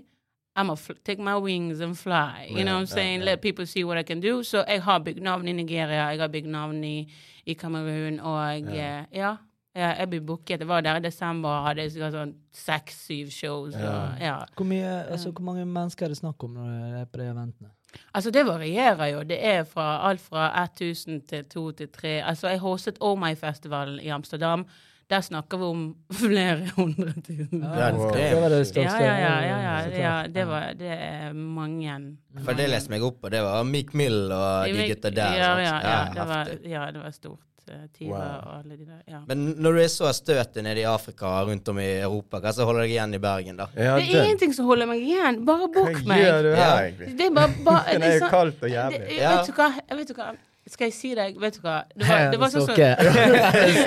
[0.60, 2.46] I'm gonna fl take my wings and fly.
[2.50, 3.20] You know what I'm saying?
[3.20, 4.42] Yeah, Let people see what I can do.
[4.42, 7.12] Så jeg har bygd navn i Nigeria, jeg har bygd navn i,
[7.46, 8.98] i Kamerun, og Ja.
[9.00, 9.36] eh, ja.
[9.76, 9.94] ja.
[9.98, 10.60] Jeg blir booket.
[10.60, 13.74] Jeg var der i desember og hadde sånn seks-syv shows.
[13.74, 14.36] Og, ja.
[14.56, 17.28] Hvor, mye, altså, hvor mange mennesker er det snakk om når det er på de
[17.30, 17.70] eventene?
[18.14, 19.22] Altså, det varierer jo.
[19.22, 22.08] Det er fra alt fra 1000 til 2 til 3.
[22.22, 24.66] Altså, jeg hostet Oh My-festivalen i Amsterdam.
[25.10, 25.80] Der snakker vi om
[26.22, 27.64] flere hundre tusen.
[27.64, 29.00] Ja, Ja, det- det var det største.
[29.02, 29.36] Ja, ja, ja.
[29.42, 31.96] ja, ja, ja det, var, det er mange.
[32.44, 35.34] For det leste meg opp på, det var Meek Mill og de gutta der.
[35.40, 37.38] Ja, ja, ja, det var, ja, det var stort.
[37.70, 38.16] eh, Wow.
[38.18, 39.02] og alle de der.
[39.06, 39.18] Ja.
[39.28, 42.50] Men når du er så støtet nede i Afrika og rundt om i Europa, hva
[42.56, 43.66] så holder deg igjen i Bergen, da?
[43.76, 45.44] Ja, Det er ingenting som holder meg igjen.
[45.46, 47.10] Bare book Hva gjør du her, egentlig?
[47.18, 49.00] Det er bare, bare Det er jo sånn- kaldt og jævlig.
[49.06, 49.36] Det, Ja.
[49.36, 49.68] vet, du hva?
[49.90, 50.30] Jeg vet du hva?
[50.70, 51.80] Skal jeg si deg Vet du hva?
[51.90, 52.74] Det var, det var sånn som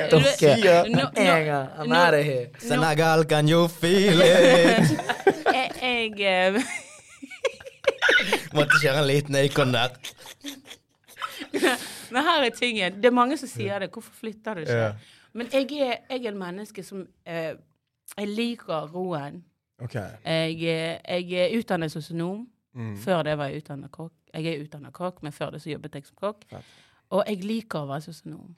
[0.10, 0.76] Stokke.
[2.60, 4.92] Senegal, can you feel it?
[5.54, 6.56] Jeg, jeg eh,
[8.58, 9.96] Måtte kjøre en liten Acon der.
[12.14, 12.98] Men her er tingen.
[13.02, 13.90] Det er mange som sier det.
[13.94, 14.90] Hvorfor flytter du ikke?
[15.34, 17.54] Men jeg er, jeg er en menneske som eh,
[18.18, 19.44] Jeg liker roen.
[19.82, 19.96] Ok.
[19.96, 22.48] Jeg, eh, jeg er utdannet sosionom.
[22.74, 22.98] Mm.
[22.98, 24.14] Før det var jeg utdannet kokk.
[24.34, 26.46] Jeg er utdannet kokk, men før det så jobbet jeg som kokk.
[27.12, 28.56] Og jeg liker å være sosionom.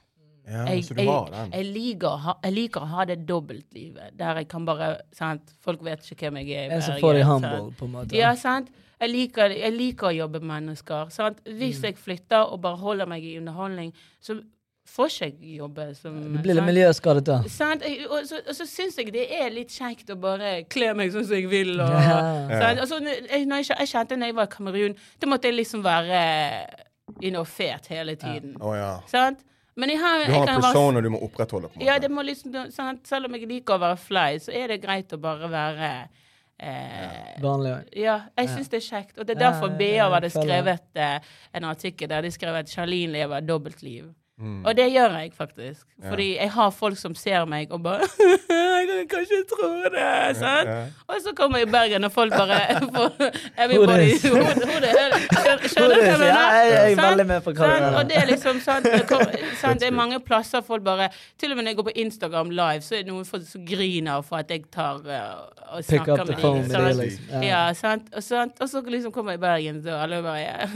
[0.48, 1.52] Ja, Jeg, så du har den?
[1.52, 5.42] jeg, liker, ha- jeg liker å ha det dobbeltlivet, der jeg kan bare sant?
[5.60, 6.78] Folk vet ikke hvem jeg er.
[6.78, 8.16] i som Bergen, får deg humble, på en måte.
[8.16, 8.70] Ja, sant?
[9.02, 11.10] Jeg liker, jeg liker å jobbe med mennesker.
[11.12, 11.42] Sant?
[11.46, 11.84] Hvis Mm.
[11.90, 14.38] jeg flytter og bare holder meg i underholdning, så
[14.86, 17.38] får ikke jeg jobbe som Du blir litt miljøskadet da.
[17.44, 17.50] Og
[18.30, 21.36] så, og så syns jeg det er litt kjekt å bare kle meg sånn som
[21.40, 21.74] jeg vil.
[21.80, 22.20] Og, Ja.
[22.62, 22.84] sant?
[22.84, 25.50] Og så når jeg, når jeg, jeg kjente når jeg var i Kamerun, da måtte
[25.50, 26.22] jeg liksom være
[27.26, 28.56] innoffert hele tiden.
[28.62, 28.92] Å ja.
[29.12, 29.44] Sant?
[29.76, 31.68] Men jeg har, Du har en persona du må opprettholde.
[31.68, 33.04] på en ja, det må liksom, sant?
[33.08, 35.90] Selv om jeg liker å være fly, så er det greit å bare være
[36.60, 37.74] eh, Vanlig.
[38.00, 39.18] Ja, jeg syns det er kjekt.
[39.20, 42.72] Og det er derfor BA ja, hadde skrevet eh, en artikkel der de skrev at
[42.72, 44.14] Charlene lever dobbeltliv.
[44.38, 44.66] Mm.
[44.66, 45.86] Og det gjør jeg faktisk.
[46.04, 46.10] Ja.
[46.10, 48.00] Fordi jeg har folk som ser meg og bare
[48.50, 50.36] Jeg kan ikke tro det!
[50.36, 50.70] Sant?
[50.70, 50.82] Ja.
[51.08, 52.58] Og så kommer jeg i Bergen, og folk bare
[53.64, 56.02] Everybody skjønner- du
[57.56, 57.88] hva jeg mener?
[57.88, 57.98] er.
[58.02, 59.24] Og det er liksom sant, det, kom,
[59.64, 62.50] sant, det er mange plasser folk bare Til og med når jeg går på Instagram
[62.50, 66.26] live, så er det noen folk som griner for at jeg tar uh, og snakker
[66.28, 66.70] med dem.
[66.70, 67.44] det, liksom.
[67.44, 68.12] Ja, sant?
[68.12, 68.60] Og, sant?
[68.62, 70.70] og så liksom kommer jeg i Bergen, så alle bare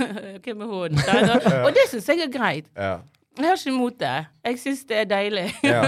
[0.43, 0.99] Hvem er hun?
[0.99, 2.71] Og, og det syns jeg er greit.
[2.77, 2.97] Ja.
[3.39, 4.13] Jeg har ikke imot det.
[4.45, 5.45] Jeg syns det er deilig.
[5.63, 5.81] Ja.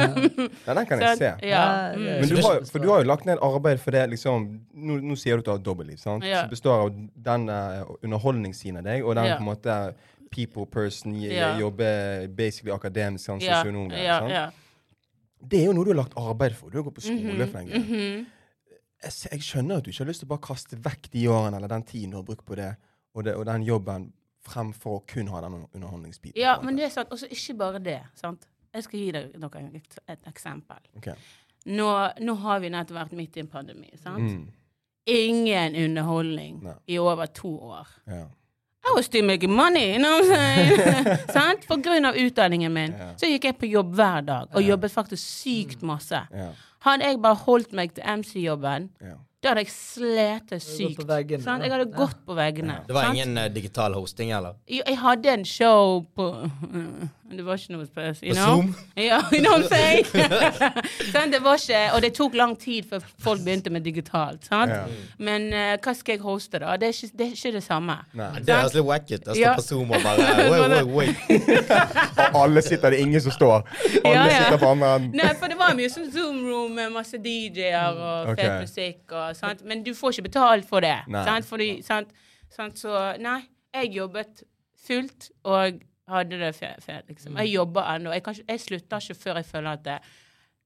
[0.67, 1.31] ja, den kan jeg se.
[1.43, 1.49] Ja.
[1.49, 1.63] Ja,
[1.97, 2.05] Mm.
[2.21, 5.15] Men du har, for du har jo lagt ned arbeid for det, liksom Nå, nå
[5.19, 6.23] sier du at du har dobbeltliv, sant?
[6.23, 6.41] Ja.
[6.45, 6.93] Som består av
[7.27, 9.35] den uh, underholdningssiden av deg, og den Ja.
[9.37, 9.75] på en måte
[10.31, 11.13] people person,
[11.59, 13.91] jobber basically akademisk, sånn Ja, sosionom.
[13.91, 14.31] ja, sant?
[14.31, 14.45] ja.
[15.43, 16.69] Det er jo noe du har lagt arbeid for.
[16.69, 17.79] Du har gått på skole Mhm, for den greia.
[17.81, 18.25] mhm.
[19.03, 21.57] jeg, jeg skjønner at du ikke har lyst til å bare kaste vekk de årene
[21.57, 22.75] eller den tiden du har brukt på det,
[23.15, 24.13] og, det, og den jobben
[24.47, 26.39] fremfor å kun ha den underholdningsbiten.
[26.41, 27.11] Ja, men det er sant.
[27.11, 27.99] Og så ikke bare det.
[28.15, 28.47] sant?
[28.73, 30.79] Jeg skal gi deg noe, et, et eksempel.
[30.97, 31.13] Okay.
[31.65, 31.87] Nå,
[32.23, 33.89] nå har vi nettopp vært midt i en pandemi.
[34.01, 34.17] sant?
[34.23, 34.47] Mm.
[35.11, 36.75] Ingen underholdning Nei.
[36.87, 37.87] i over to år.
[38.07, 38.27] Ja.
[38.81, 40.23] I was still making money, you know?
[41.35, 41.65] Sant?
[41.69, 42.95] For grunn av utdanningen min.
[42.97, 43.11] Ja.
[43.19, 44.71] Så gikk jeg på jobb hver dag, og Ja.
[44.73, 46.23] jobbet faktisk sykt masse.
[46.33, 46.47] Ja.
[46.81, 49.17] Hadde jeg bare holdt meg til MC-jobben, Ja.
[49.41, 50.99] Da hadde jeg slitt sykt.
[50.99, 51.63] på veggene, sant?
[51.65, 51.97] Jeg hadde Ja.
[51.97, 52.75] gått på veggene.
[52.77, 52.83] Ja.
[52.87, 53.17] Det var sant?
[53.17, 54.53] ingen uh, digital hosting, eller?
[54.69, 56.27] Jo, jeg hadde en show på
[57.31, 58.55] Det var ikke noe spes, you På know?
[58.59, 58.75] Zoom?
[58.99, 61.31] Ja, you know what I'm saying?
[61.31, 64.43] Det var ikke, og det tok lang tid før folk begynte med digitalt.
[64.45, 64.71] Sant?
[64.71, 64.81] Ja.
[65.17, 66.75] Men uh, hva skal jeg hoste, da?
[66.81, 67.95] Det er ikke det, er ikke det samme.
[68.19, 68.27] Nei.
[68.43, 69.13] Det høres litt wack ut.
[69.15, 69.53] Jeg står Ja.
[69.55, 71.71] på Zoom og bare wait, wait, wait.
[72.33, 73.63] Og alle sitter, det er ingen som står.
[74.03, 74.43] Alle Ja, ja.
[74.43, 75.15] sitter på andre enden.
[75.21, 78.43] Nei, for det var mye sånn Zoom-room med masse DJ-er og okay.
[78.43, 79.63] fet musikk og sant.
[79.65, 80.97] Men du får ikke betalt for det.
[81.11, 81.45] Sant?
[81.45, 82.09] Fordi, sant?
[82.49, 82.75] Sant?
[82.79, 83.41] Så nei,
[83.73, 84.43] jeg jobbet
[84.87, 85.79] fullt og
[86.11, 87.07] hadde det fett.
[87.07, 87.37] liksom.
[87.37, 88.11] Jeg jobber ennå.
[88.11, 89.99] Jeg, ikke- jeg slutter ikke før jeg føler at det,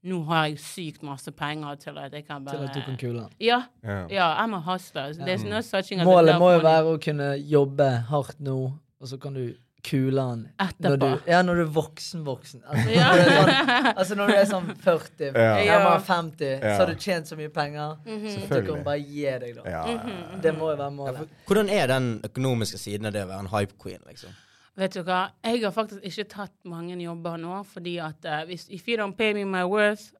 [0.04, 2.97] nå har jeg sykt masse penger til at jeg kan bare Til at du kan
[2.97, 3.28] kule.
[3.39, 3.63] Ja.
[3.84, 4.08] Ja.
[4.10, 5.13] ja I'm a hustler.
[5.13, 9.08] There's no such thing as Målet må jo være å kunne jobbe hardt nå, og
[9.08, 9.54] så kan du
[9.86, 10.24] kule
[10.60, 10.89] Etterpå.
[10.89, 12.62] når du, ja, når du er voksen-voksen.
[12.67, 13.10] Altså, Ja.
[13.12, 15.56] når du er sånn, altså når du er sånn 40, Ja.
[15.80, 16.74] nærmere 50, Ja.
[16.76, 18.15] så har du tjent så mye penger Mhm.
[18.15, 18.74] at du Selvfølgelig.
[18.76, 19.69] kan bare gi deg, da.
[19.69, 20.41] Ja, -hmm.
[20.41, 21.30] Det må jo være målet.
[21.48, 24.30] Hvordan er den økonomiske siden av det å være en hype queen, liksom?
[24.78, 28.67] Vet du hva, jeg har faktisk ikke tatt mange jobber nå, fordi at uh, hvis
[28.69, 30.12] If you don't pay me my worth,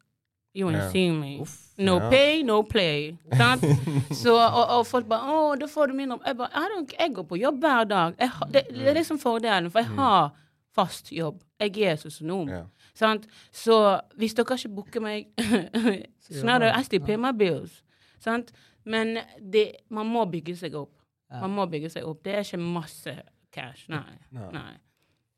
[0.56, 0.92] you ain't yeah.
[0.92, 1.46] see me.
[1.78, 2.10] No Ja.
[2.10, 3.18] pay, no play.
[3.38, 3.62] Sant?
[4.22, 7.24] Så, og, og folk bare 'Å, da får du mindre.' Jeg bare jeg, jeg går
[7.24, 8.16] på jobb hver dag.
[8.20, 10.32] Jeg det, det er liksom fordelen, for jeg har
[10.76, 11.44] fast jobb.
[11.60, 12.50] Jeg er sosionom.
[12.50, 12.66] Yeah.
[12.94, 13.28] Sant?
[13.52, 15.28] Så hvis dere ikke booker meg
[16.26, 17.84] Snarere, I still pay my bills.
[18.20, 18.52] Sant?
[18.86, 19.18] Men
[19.52, 20.94] det, man må bygge seg opp.
[21.42, 22.24] Man må bygge seg opp.
[22.26, 23.14] Det er ikke masse
[23.52, 23.90] cash.
[23.92, 24.18] Nei.
[24.32, 24.50] Nei.
[24.54, 24.74] Nei.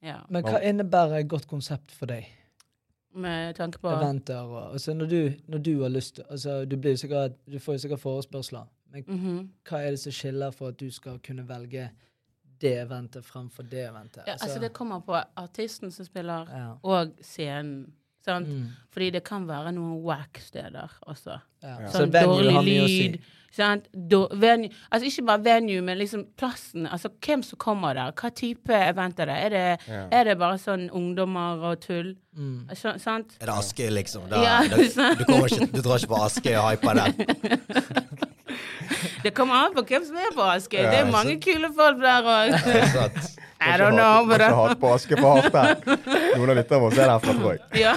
[0.06, 0.20] Ja.
[0.30, 2.28] Men hva innebærer et godt konsept for deg?
[3.18, 6.96] Med tanke på Eventer og altså når du, når du har lyst altså du, blir
[6.96, 8.66] sikkert, du får jo sikkert forespørsler.
[8.92, 9.50] Men Mhm.
[9.70, 11.90] hva er det som skiller for at du skal kunne velge
[12.62, 14.24] det eventet fremfor det eventet?
[14.28, 16.74] ja, Altså, det kommer på artisten som spiller, ja.
[16.84, 17.94] og scenen.
[18.28, 18.52] Sant?
[18.52, 18.68] Mm.
[18.94, 21.40] Fordi det kan være noen wack-steder også.
[21.64, 21.76] Ja.
[21.94, 23.18] Sånn så dårlig lyd.
[23.58, 23.88] Sant?
[23.94, 26.86] Do, venue, altså ikke bare venue, men liksom plassen.
[26.94, 28.12] Altså hvem som kommer der.
[28.20, 29.38] Hva type event er det?
[29.46, 30.02] Er det, Ja.
[30.20, 32.12] er det bare sånn ungdommer og tull?
[32.38, 32.68] Mm.
[32.76, 33.38] Så, sant?
[33.42, 34.28] Er det Aske, liksom?
[34.30, 38.27] Da, Ja, da, du, ikke, du drar ikke på Aske og hyper der?
[39.28, 40.78] Det kommer an på hvem som er på Askøy.
[40.80, 42.54] Ja, det er mange kule folk der òg.
[43.68, 45.88] I don't know, but ikke hatt på Aske for hardt.
[46.38, 47.62] Noen av lytterne våre er derfra, tror jeg.
[47.84, 47.94] ja.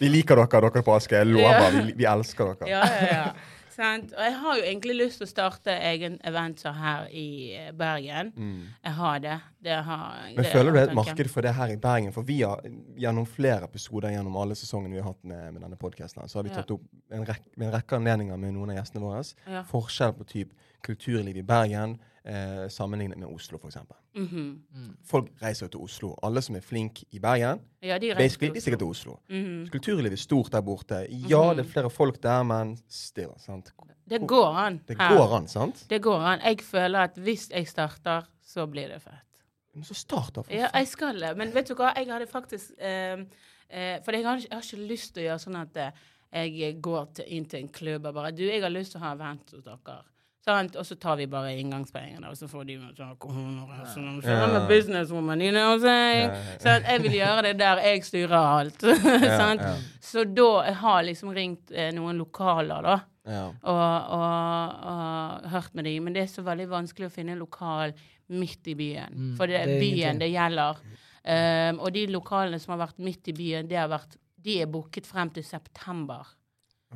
[0.00, 1.20] Vi liker dere, dere på Aske.
[1.20, 1.54] Jeg lover.
[1.54, 1.70] Ja.
[1.76, 2.72] Vi, vi elsker dere.
[2.72, 3.28] ja, ja, ja.
[3.78, 4.12] Sant?
[4.16, 7.28] Og jeg har jo egentlig lyst til å starte egen event her i
[7.78, 8.32] Bergen.
[8.34, 8.66] Bergen.
[8.84, 9.38] Jeg har det.
[9.64, 10.34] det har, Mm.
[10.34, 12.12] Men det føler du det er et marked for det her i Bergen?
[12.12, 12.60] For vi har
[12.96, 16.44] gjennom flere episoder gjennom alle sesongene vi har hatt med, med denne podkasten, så har
[16.44, 19.22] vi tatt opp en, rek med en rekke anledninger med noen av gjestene våre.
[19.46, 19.62] Ja.
[19.68, 23.78] Forskjell på typ kulturliv i Bergen eh, sammenlignet med Oslo, f.eks.
[24.14, 24.96] Mhm.
[25.04, 26.14] Folk reiser jo til Oslo.
[26.22, 29.18] Alle som er flinke i Bergen, Ja, de basically, reiser de stikker til Oslo.
[29.28, 29.68] Mhm.
[29.72, 31.06] Kulturlivet er stort der borte.
[31.10, 33.30] Ja, det er flere folk der, men still.
[33.38, 33.72] sant?
[34.08, 34.80] Det går an.
[34.88, 35.86] Det går an, sant?
[35.90, 36.40] Det går an.
[36.44, 39.24] Jeg føler at hvis jeg starter, så blir det fett.
[39.74, 40.42] Men så start, da.
[40.42, 41.36] for Ja, jeg skal det.
[41.36, 43.20] Men vet du hva, jeg hadde faktisk eh,
[43.70, 45.90] eh, For jeg har, ikke, jeg har ikke lyst til å gjøre sånn at eh,
[46.62, 49.04] jeg går til, inn til en klubb og bare Du, jeg har lyst til å
[49.04, 49.98] ha event hos dere.
[50.46, 50.76] Sant?
[50.80, 53.82] Og så tar vi bare inngangspengene, og så får de sånn kroner.
[53.92, 56.30] Sånn, så I'm a businesswoman, you know what I'm saying?
[56.62, 58.86] Så jeg vil gjøre det der jeg styrer alt.
[59.42, 59.64] sant?
[60.00, 62.98] Så da jeg har liksom ringt eh, noen lokaler, da
[63.28, 63.42] Ja.
[63.60, 66.06] og, og, og hørt med dem.
[66.06, 67.92] Men det er så veldig vanskelig å finne lokal
[68.32, 69.12] midt i byen.
[69.12, 70.22] Mm, For det er det er byen ingenting.
[70.22, 70.80] det gjelder.
[71.28, 74.70] Um, og de lokalene som har vært midt i byen, det har vært, de er
[74.72, 76.24] booket frem til september.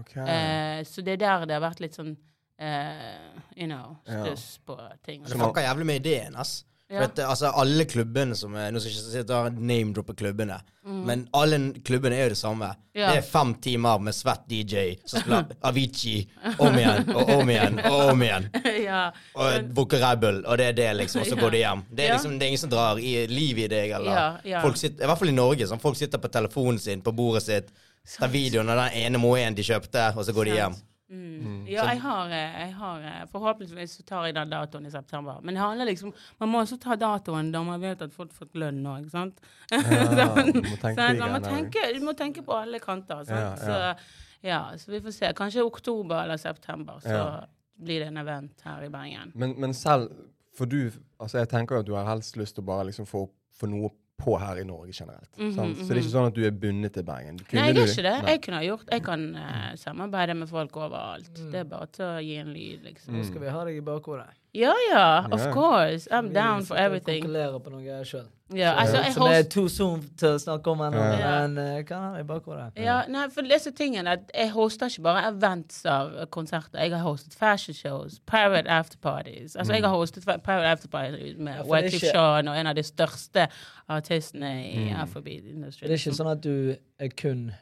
[0.01, 0.25] Okay.
[0.25, 2.15] Uh, så det er der det har vært litt sånn
[2.63, 4.35] eh, You know, Ja.
[4.67, 5.25] på ting.
[5.29, 6.63] Det fucker jævlig med ideen, ass.
[6.93, 7.05] For Ja.
[7.09, 10.59] at, eh, altså, alle klubbene som er Nå skal jeg ikke sitte og name-droppe klubbene,
[10.85, 12.69] men alle klubbene er jo det samme.
[12.69, 12.99] Mm.
[13.01, 13.07] Ja.
[13.13, 16.27] Det er fem timer med svett DJ som spiller Avicii
[16.59, 18.51] om igjen og om igjen og om igjen.
[18.85, 19.11] ja.
[19.35, 21.23] Og booker og det er det, liksom.
[21.23, 21.83] Og så går de hjem.
[21.95, 22.15] Det er Ja.
[22.19, 24.61] liksom, det er ingen som drar i liv i deg, eller Ja, ja.
[24.63, 25.67] Folk sitter, I hvert fall i Norge.
[25.67, 27.73] Sånn, folk sitter på telefonen sin på bordet sitt,
[28.19, 30.75] tar videoen av den ene moen de kjøpte, og så går de hjem.
[31.13, 31.67] Mm.
[31.69, 35.43] Ja, jeg har, eh, jeg har eh, Forhåpentligvis så tar jeg den datoen i september.
[35.45, 38.47] Men det handler liksom Man må også ta datoen da man vet at folk har
[38.47, 39.41] fått lønn nå, ikke sant?
[39.71, 43.25] Ja, Så- du må tenke man, må tenke, du må tenke på alle kanter.
[43.29, 43.57] Ja, ja.
[43.61, 44.09] Så,
[44.43, 45.33] ja, så vi får se.
[45.37, 47.45] Kanskje oktober eller september, så
[47.83, 49.33] blir det en event her i Bergen.
[49.35, 50.09] Men, men selv
[50.57, 53.07] For du Altså, jeg tenker jo at du har helst lyst til å bare liksom
[53.07, 55.31] få, få noe på her i Norge generelt.
[55.39, 55.79] Mhm, sant?
[55.79, 57.41] Så det er ikke sånn at du er bundet til Bergen.
[57.43, 58.15] Kunne Nei, det jeg er ikke det.
[58.23, 58.35] Nei.
[58.35, 61.33] Jeg kunne ha gjort Jeg kan uh, samarbeide med folk overalt.
[61.53, 63.17] Det er bare til å gi en lyd, liksom.
[63.17, 64.29] Nå skal vi ha deg i bakhodet.
[64.55, 65.53] Ja, ja, of yeah.
[65.55, 66.07] course.
[66.11, 67.23] I'm Vi down for everything.
[67.25, 68.27] konkurrerer på noe sjøl.
[68.55, 72.03] Yeah, altså, jeg Som er too soon til å snakke om ennå, men uh, kan
[72.03, 72.67] ha det i bakhodet.
[72.77, 76.79] ja, nei, for disse tingene at Jeg hoster ikke bare events av eh, konserter.
[76.83, 79.57] Jeg har hostet fashion shows, private afterparties.
[79.57, 82.83] Altså, jeg har hostet private afterparties med Ja, Wyclef ikke- Jean og en av de
[82.83, 83.49] største
[83.89, 85.01] artistene i Mm.
[85.01, 85.89] afrobeat-industrien.
[85.89, 87.53] Det er ikke sånn at du er kun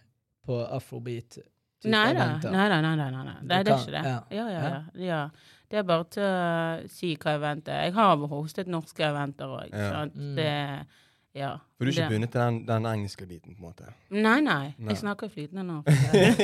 [0.48, 1.38] på afrobeat?
[1.85, 2.97] Nei da, nei nei.
[2.97, 4.05] Nei, Nei, det er kan- ikke det.
[4.05, 4.21] ja.
[4.31, 4.83] Ja, ja, ja.
[5.07, 5.31] ja.
[5.71, 7.73] Det er bare til å si hva jeg venter.
[7.85, 9.71] Jeg har hostet norske eventer òg.
[9.73, 10.05] Ja.
[10.07, 10.35] Mm.
[10.37, 10.87] Det
[11.35, 11.59] Ja.
[11.81, 12.12] For du er ikke det.
[12.12, 13.93] bundet til den, den engelske biten, på en måte.
[14.12, 14.75] Nei, nei.
[14.77, 14.90] Nei.
[14.90, 15.77] Jeg snakker flytende nå.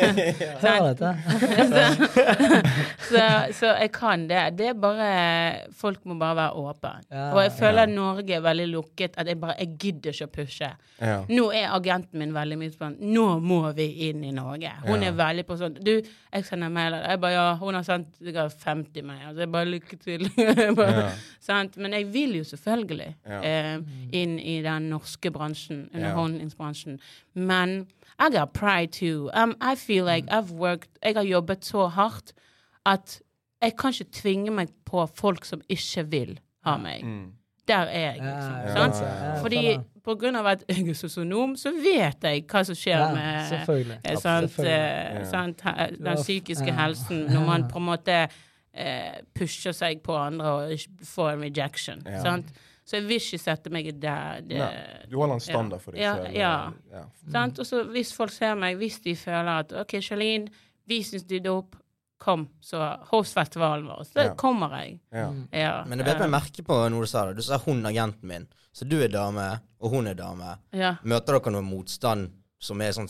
[0.63, 1.11] Hører dette?
[3.11, 3.25] så,
[3.59, 4.45] så jeg kan det.
[4.57, 5.09] Det er bare
[5.77, 6.93] Folk må bare være åpne.
[7.11, 7.93] Ja, og jeg føler ja.
[7.93, 9.19] Norge er veldig lukket.
[9.21, 10.71] At jeg bare Jeg gidder ikke å pushe.
[11.03, 11.19] Ja.
[11.29, 14.73] Nå er agenten min veldig mye sånn Nå må vi inn i Norge.
[14.87, 17.05] Hun er veldig på sånn Du, jeg sender mailer.
[17.11, 19.29] Jeg bare Ja, hun har sendt 50 mailer.
[19.35, 20.31] Altså, jeg bare lykke til.
[20.81, 21.11] Bare?
[21.77, 23.13] Men jeg vil jo selvfølgelig
[23.45, 23.77] eh,
[24.17, 26.99] inn i den norske bransjen, underholdningsbransjen.
[27.35, 27.87] Men
[28.19, 29.31] I got pride too.
[29.35, 30.39] Um, I feel like Mm.
[30.39, 32.33] I've worked Jeg har jobbet så hardt
[32.87, 33.21] at
[33.63, 37.05] jeg kan ikke tvinge meg på folk som ikke vil ha meg.
[37.05, 37.33] Mm.
[37.69, 38.53] Der er jeg, liksom.
[38.53, 38.95] ja, sant?
[38.95, 42.75] ja, ja, Fordi på grunn av at jeg er sosionom, så vet jeg hva som
[42.79, 43.53] skjer Ja, med
[44.05, 45.25] eh, sant, eh, Ja.
[45.31, 45.63] sant,
[45.99, 48.29] den psykiske helsen når man på en måte
[48.75, 52.03] eh, pusher seg på andre og ikke får en rejection.
[52.07, 52.23] Ja.
[52.23, 52.47] Sant?
[52.87, 54.45] Så jeg vil ikke sette meg der.
[54.47, 56.37] Det, Nei, Du holder en standard for deg Ja, selv.
[56.39, 56.53] ja.
[56.93, 57.01] ja.
[57.35, 57.59] sant?
[57.59, 60.49] Og så hvis folk ser meg, hvis de føler at OK, Charlene,
[60.87, 61.81] vi syns du er dope,
[62.23, 62.79] kom, så
[63.11, 64.05] Hostfestivalen vår.
[64.07, 64.35] Så Ja.
[64.39, 65.01] kommer jeg.
[65.13, 65.27] ja.
[65.31, 65.49] Mm.
[65.53, 65.85] Ja.
[65.85, 67.27] Men jeg bet meg merke på noe du sa.
[67.33, 68.47] Du sa hun agenten min.
[68.73, 70.57] Så du er dame, og hun er dame.
[70.73, 70.95] ja.
[71.03, 73.09] Møter dere noe motstand som er sånn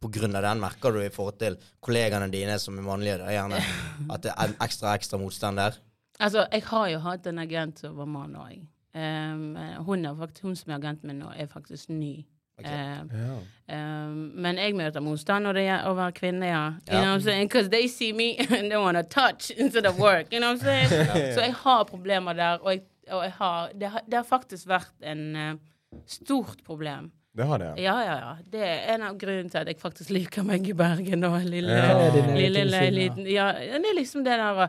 [0.00, 0.60] på grunn av den?
[0.60, 3.20] Merker du i forhold til kollegaene dine som er mannlige?
[3.22, 3.60] Er gjerne
[4.12, 5.76] At det er ekstra, ekstra motstand der?
[6.20, 8.66] Altså, jeg har jo hatt en agent som var mann òg.
[8.94, 12.24] Um, hun, er faktisk- hun som er agenten min nå, er faktisk ny.
[12.58, 13.00] Okay.
[13.00, 14.06] Um, yeah.
[14.06, 16.66] um, men jeg møter motstand når det er å være kvinne, ja.
[16.68, 17.00] You Ja.
[17.00, 17.48] know what I'm saying?
[17.48, 20.26] Because they see me and they want to touch instead of work.
[20.32, 21.32] You know what I'm saying?
[21.34, 24.68] Så jeg har problemer der, og, jeg, og jeg har, det, har, det har faktisk
[24.68, 27.10] vært en uh, stort problem.
[27.36, 27.82] Det har det, ja.
[27.82, 28.32] Ja, ja, ja.
[28.52, 31.72] Det er en av grunnene til at jeg faktisk liker meg i Bergen og lille,
[31.72, 32.10] Ja.
[32.12, 33.26] lille, lille, lille leiligheten.
[33.32, 34.66] Ja, det er liksom det der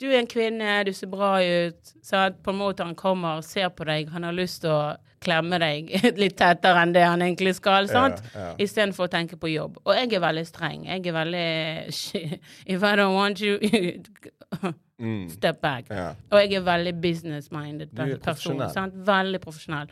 [0.00, 1.94] Du er en kvinne, du ser bra ut.
[2.02, 5.58] Så På en måte han kommer, ser på deg, han har lyst til å klemme
[5.60, 5.90] deg
[6.22, 7.88] litt tettere enn det han egentlig skal.
[7.90, 8.22] sant?
[8.32, 8.54] Ja, ja.
[8.64, 9.76] Istedenfor å tenke på jobb.
[9.84, 10.86] Og jeg er veldig streng.
[10.88, 11.44] Jeg er veldig
[12.74, 13.58] If I don't want you
[15.00, 15.28] Mm.
[15.36, 15.86] Step back.
[15.90, 16.10] ja.
[16.30, 18.58] Og jeg er veldig business-minded er person.
[18.74, 18.96] Sant?
[19.06, 19.88] Veldig profesjonell.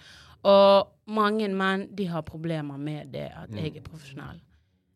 [0.48, 4.40] Og mange menn de har problemer med det at jeg er profesjonell.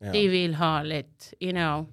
[0.02, 0.12] Mm.
[0.12, 1.86] De vil ha litt, you know.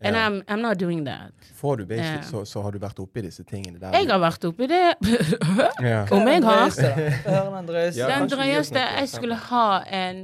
[0.00, 0.26] And yeah.
[0.26, 1.32] I'm, I'm not doing that.
[1.54, 2.30] Får du basically, yeah.
[2.30, 3.92] så, så har du vært oppi disse tingene der.
[3.92, 4.94] Jeg har vært oppi det.
[5.84, 6.08] yeah.
[6.12, 6.70] Om jeg har.
[6.72, 8.06] Den drøyeste.
[8.08, 10.22] Den drøyeste Jeg skulle ha en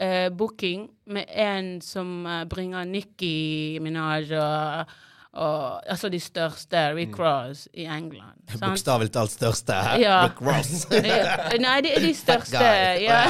[0.00, 4.94] uh, booking med en som eh, bringer Nikki Minaj og,
[5.34, 8.38] og Altså de største, Rick Ross i England.
[8.60, 9.98] Bokstavelig talt største her.
[9.98, 10.18] Ja.
[10.26, 10.86] Rick Ross.
[11.66, 12.60] Nei, det er de største.
[13.02, 13.20] Ja.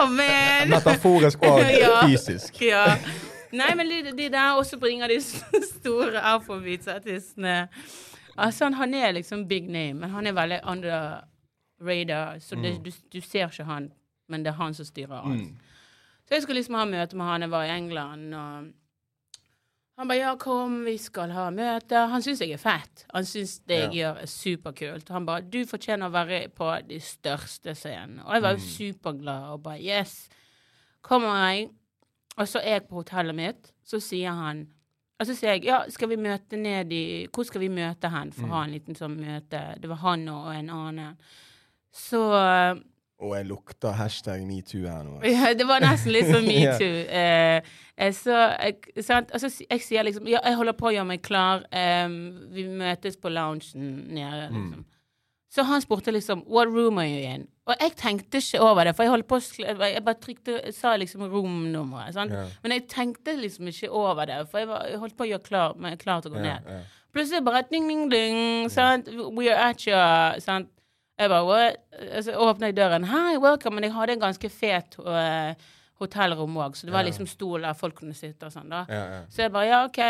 [0.00, 0.68] oh, man.
[0.70, 2.06] Metaforisk og Ja.
[2.06, 2.60] fysisk.
[2.62, 2.84] Ja.
[3.52, 7.68] Nei, men de, de der også bringer de store afrobeats-artistene.
[8.38, 11.20] Altså, han er liksom big name, men han er veldig under
[11.80, 12.84] radar, så det, Mm.
[12.84, 13.90] du, du ser ikke han,
[14.28, 15.48] men det er han som styrer alt.
[16.28, 17.40] Så jeg skulle liksom ha møte med han.
[17.42, 18.64] Jeg var i England, og
[20.00, 22.06] han bare 'ja, kom, vi skal ha møte'.
[22.08, 23.04] Han syns jeg er fett.
[23.14, 25.08] Han syns det jeg gjør er superkult.
[25.08, 28.24] Han bare 'du fortjener å være på de største scenene'.
[28.24, 30.28] Og jeg var jo superglad og bare 'yes'.
[31.02, 31.68] Kommer jeg,
[32.36, 34.68] og så er jeg på hotellet mitt, så sier han
[35.20, 38.32] og så sier jeg ja, skal vi møte ned i Hvor skal vi møte hen
[38.32, 39.76] for å ha en liten sånn møte?
[39.76, 41.18] Det var han og en annen.
[41.92, 42.22] Så
[43.20, 45.18] Og jeg lukter hashtag metoo her nå.
[45.28, 46.86] ja, det var nesten litt som metoo.
[47.04, 47.60] yeah.
[47.96, 49.34] eh, så jeg, sant?
[49.36, 51.66] Altså, jeg sier liksom Ja, jeg holder på å gjøre meg klar.
[51.68, 52.16] Um,
[52.54, 54.86] vi møtes på loungen nede, liksom.
[55.50, 58.96] Så han spurte liksom 'What room are you in?' Og jeg tenkte ikke over det,
[58.96, 62.16] for jeg holdt på Jeg bare trykte sa liksom romnummeret.
[62.16, 62.48] Yeah.
[62.62, 65.42] Men jeg tenkte liksom ikke over det, for jeg, var, jeg holdt på å gjøre
[65.42, 66.84] klar, meg klar til å gå yeah, ned.
[67.12, 68.70] Plutselig bare ding, ding, ding.
[68.70, 69.08] Sant?
[69.36, 70.68] We are at your sant?
[71.20, 71.76] Jeg bare what?
[72.24, 73.04] Så åpna jeg døren.
[73.04, 73.76] Hi, welcome.
[73.76, 75.52] Men jeg hadde en ganske fet uh,
[76.00, 78.72] hotellrom òg, så det var liksom stol der folk kunne sitte og sånn.
[78.72, 78.86] da.
[78.88, 79.20] Ja, ja.
[79.28, 80.00] Så jeg bare ja, OK,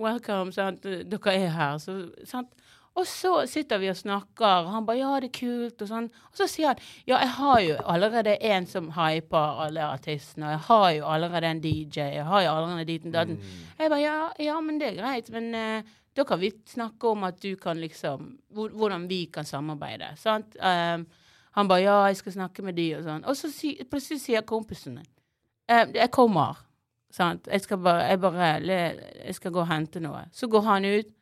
[0.00, 0.88] welcome, sant.
[0.88, 1.76] Dere er her.
[1.82, 2.48] Så, sant?
[2.92, 6.08] Og så sitter vi og snakker, og han bare ja, det er kult, og sånn.
[6.28, 10.52] Og så sier han ja, jeg har jo allerede en som hyper alle artistene, og
[10.56, 13.40] jeg har jo allerede en DJ, jeg har jo allerede diten datten.
[13.78, 17.24] Jeg bare ja, ja, men det er greit, men eh, da kan vi snakke om
[17.24, 20.12] at du kan liksom Hvordan vi kan samarbeide.
[20.16, 20.56] Sant?
[20.56, 21.06] Um,
[21.52, 23.24] han bare ja, jeg skal snakke med de, og sånn.
[23.28, 25.08] Og så si, plutselig sier kompisen min
[25.68, 26.60] eh, jeg kommer.
[27.12, 27.48] Sant?
[27.48, 30.24] Jeg skal bare, jeg bare jeg skal gå og hente noe.
[30.32, 31.12] Så går han ut,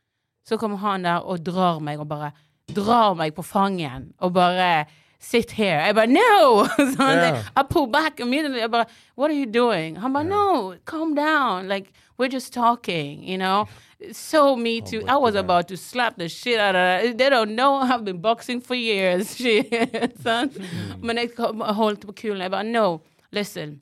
[0.46, 2.33] så kommer han der og drar meg og bare
[2.70, 4.87] drar meg på fangen og bare
[5.22, 5.80] Sit here.
[5.87, 6.66] Jeg bare No!
[6.98, 7.42] Ja.
[7.56, 8.59] I pull back immediately.
[8.61, 8.85] Jeg bare
[9.16, 9.96] What are you doing?
[10.00, 11.68] Han bare No, calm down.
[11.68, 13.66] Like, we're just talking, you know?
[14.12, 15.02] So me oh too.
[15.06, 17.18] I was about to slap the shit out of that.
[17.18, 19.37] They don't know I've been boxing for years.
[19.37, 20.16] Shit.
[20.22, 20.56] sant?
[21.02, 22.12] Men kom- holdt på.
[22.38, 23.00] Jeg bare No,
[23.33, 23.80] listen.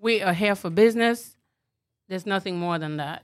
[0.00, 1.36] We are here for business.
[2.08, 3.22] There's nothing more than that.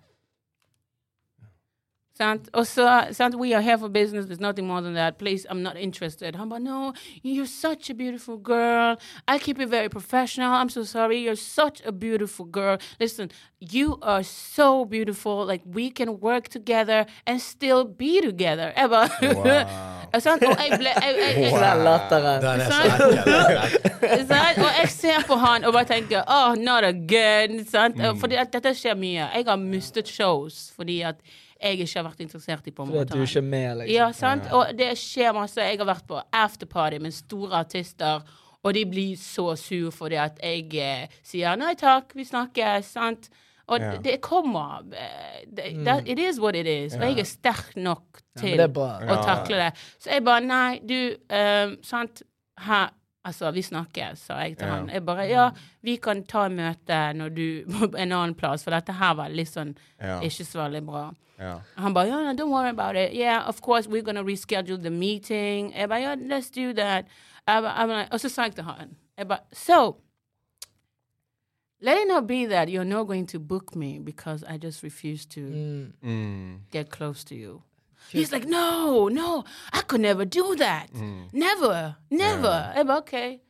[2.20, 2.48] Sant?
[2.52, 3.34] Og så, sant?
[3.34, 4.26] We are here for business.
[4.26, 5.18] There's nothing more than that.
[5.18, 6.36] Please, I'm not interested.
[6.36, 8.96] Han bare, no, you're such a beautiful girl.
[9.26, 10.52] I keep it very professional.
[10.52, 11.18] I'm so sorry.
[11.18, 12.76] You're such a beautiful girl.
[13.00, 15.46] Listen, you are so beautiful.
[15.46, 18.72] Like, we can work together and still be together.
[18.76, 20.20] Jeg bare, Wow.
[20.26, 20.42] sant?
[20.44, 22.42] Og jeg ble, jeg, jeg, jeg, Den latteren.
[22.42, 23.02] Den er så Sant?
[23.18, 24.26] ekkel.
[24.28, 24.58] Sant?
[24.58, 27.64] Og jeg ser på han og bare tenker oh, not again.
[27.64, 27.96] Sant?
[27.96, 28.20] Mm.
[28.20, 29.30] Fordi at dette skjer mye.
[29.34, 31.16] Jeg har mistet shows fordi at
[31.62, 33.18] jeg ikke har vært interessert i på en Fordi at måte.
[33.18, 33.94] du ikke er med, liksom.
[33.94, 34.46] Ja, sant?
[34.52, 35.60] Og det skjer masse.
[35.60, 38.22] Jeg har vært på afterparty med store artister,
[38.62, 43.30] og de blir så sur fordi at jeg eh, sier nei takk, vi snakkes, sant?
[43.70, 43.96] Og Ja.
[44.02, 44.82] det kommer.
[44.92, 46.94] eh, Det, that, it is what it is.
[46.94, 48.98] Og jeg er sterk nok til bra.
[49.00, 49.72] å takle det.
[49.98, 52.22] Så jeg bare Nei, du, um, sant
[52.58, 52.90] Her
[53.24, 54.74] Altså, vi snakkes, sa jeg til Ja.
[54.74, 54.88] han.
[54.88, 55.50] Jeg bare Ja,
[55.82, 57.64] vi kan ta møte når du
[57.98, 60.20] en annen plass, for dette her var litt sånn Ja.
[60.20, 61.12] ikke så veldig bra.
[61.38, 61.58] Ja.
[61.76, 63.12] Han bare, yeah, don't worry about it.
[63.14, 65.72] Yeah, of course, we're going to reschedule the meeting.
[65.76, 67.06] Jeg bare, yeah, let's do that.
[67.48, 69.96] Jeg jeg og så sa jeg til han, jeg bare, so,
[71.82, 75.24] let it not be that you're not going to book me because I just refuse
[75.26, 75.92] to Mm.
[76.02, 76.60] Mm.
[76.70, 77.62] get close to you.
[78.12, 80.88] He's like, no, no, I could never do that.
[81.32, 82.72] Never, never.
[82.76, 83.40] Jeg bare, OK.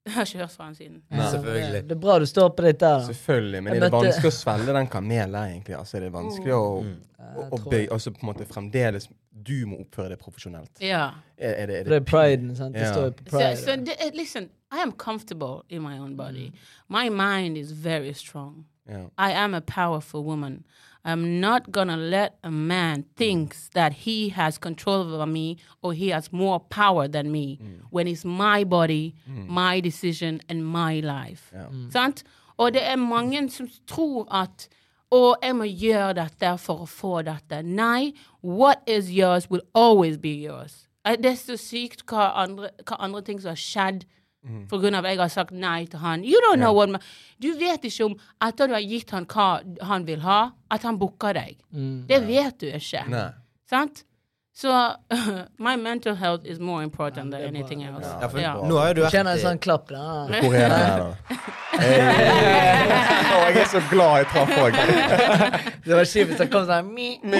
[0.06, 1.02] Jeg har ikke hørt fra han siden.
[1.10, 1.26] Nei.
[1.30, 1.82] Selvfølgelig.
[1.88, 3.02] Det er bra du står på ditt der.
[3.04, 5.74] Selvfølgelig, men er det vanskelig å svelge den kamelen, egentlig?
[5.76, 6.62] Altså, er det vanskelig å,
[7.20, 10.80] å, å bøye Altså på en måte fremdeles Du må oppføre deg profesjonelt.
[10.80, 11.10] Ja.
[11.36, 12.74] Er, er det, er Det er det priden, sant.
[12.74, 13.56] Det står jo på pride.
[13.60, 16.52] so so uh, listen, I am comfortable in my own body.
[16.88, 18.64] My mind is very strong.
[18.88, 19.06] Yeah.
[19.18, 20.64] I am a powerful woman.
[21.04, 26.10] I'm not gonna let a man thinks that he has control over me or he
[26.10, 27.58] has more power than me
[27.90, 31.50] when it's my body, my decision and my life.
[31.54, 31.66] Ja.
[31.90, 32.24] Sant?
[32.58, 34.68] Og det er mange som tror at
[35.10, 37.62] å, jeg må gjøre dette for å få dette.
[37.64, 40.86] Nei, what is yours will always be yours.
[41.04, 44.04] Det er så sykt hva andre, hva andre ting som har skjedd
[44.70, 46.24] på grunn av at jeg har sagt nei til han.
[46.24, 46.98] You don't know what my,
[47.40, 48.14] Du vet ikke om
[48.46, 51.56] etter du har gitt han hva han vil ha, at han booker deg.
[51.72, 52.06] Mm.
[52.08, 53.04] Det vet du ikke.
[53.12, 53.28] Nei.
[53.70, 54.04] Sant?
[54.56, 54.94] Så
[55.58, 58.08] my mental health is more important than anything else.
[58.20, 58.54] Ja, for Ja.
[58.66, 60.26] Nå har jo du vært Kjenner en sånn klapp da.
[60.42, 61.14] Hvor er det her, da?
[61.80, 62.00] Hey.
[63.36, 64.72] oh, jeg er så glad jeg traff òg.
[65.86, 67.32] Det var kjipt hvis det kom sånn Men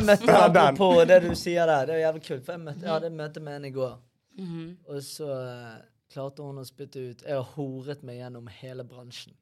[0.00, 1.82] jeg møtte han på det du sier der.
[1.86, 2.42] Det er jævlig kult.
[2.46, 3.94] For jeg, møtte, jeg hadde et møte med henne i går,
[4.36, 4.76] Mhm.
[4.88, 9.32] og så eh, klarte hun å spytte ut Jeg har horet meg gjennom hele bransjen.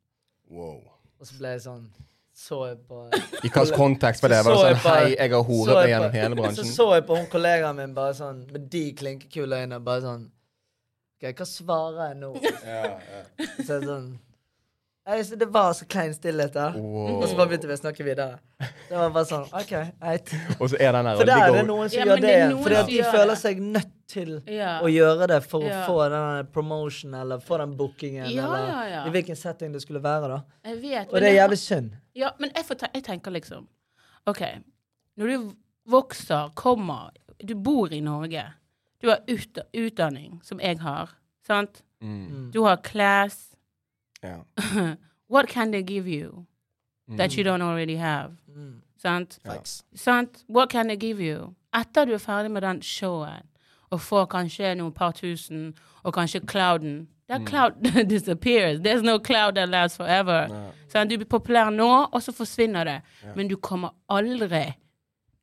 [0.50, 0.80] Wow.
[1.20, 1.88] Og så ble jeg sånn
[2.34, 4.40] Så jeg på I hvilken kontekst var det?
[4.44, 6.64] Var det Så sånn på- Hei, jeg har så horet meg på- gjennom hele bransjen?
[6.74, 10.24] så jeg på hun kollegaen min bare sånn med de klinkekule øynene, bare sånn
[11.22, 12.32] OK, hva svarer jeg nå?
[13.64, 14.08] Så jeg sånn
[15.06, 16.76] Nei, så Det var så klein stillhet der.
[16.80, 17.18] Wow.
[17.22, 18.38] Og så bare begynte vi å snakke videre.
[18.88, 20.30] Det var bare sånn OK, greit.
[20.60, 22.30] Og så er den her For der er det noen som Ja, gjør men det
[22.38, 22.62] det.
[22.64, 23.38] Fordi at de føler det.
[23.42, 24.80] seg nødt til Ja.
[24.80, 25.82] å gjøre det for Ja.
[25.82, 29.04] å få den promotion eller få den bookingen Ja, eller ja, ja.
[29.06, 30.28] i hvilken setting det skulle være.
[30.28, 30.40] da.
[30.64, 31.12] Jeg vet.
[31.12, 31.90] Og det er jævlig synd.
[32.14, 33.66] Ja, men jeg, får te jeg tenker liksom
[34.26, 34.40] OK,
[35.18, 35.52] når du
[35.90, 37.10] vokser, kommer
[37.44, 38.44] Du bor i Norge.
[39.02, 41.10] Du har ut utdanning, som jeg har.
[41.46, 41.82] Sant?
[42.00, 42.50] Mm.
[42.52, 43.50] Du har class.
[44.24, 44.36] Ja.
[45.30, 46.44] What can they give you
[47.16, 48.30] that you don't already have?
[48.56, 48.80] Mm.
[49.02, 49.38] Sant?
[49.46, 49.84] Facts.
[49.94, 50.44] Sant?
[50.48, 51.54] What can they give you?
[51.74, 53.42] etter du er ferdig med den showen,
[53.90, 57.46] og får kanskje noen par tusen, og kanskje clouden That Mm.
[57.46, 57.72] cloud
[58.10, 58.80] disappears.
[58.80, 60.48] There's no cloud that lasts forever.
[60.88, 63.00] Så du blir populær nå, og så forsvinner det.
[63.36, 64.72] Men du kommer aldri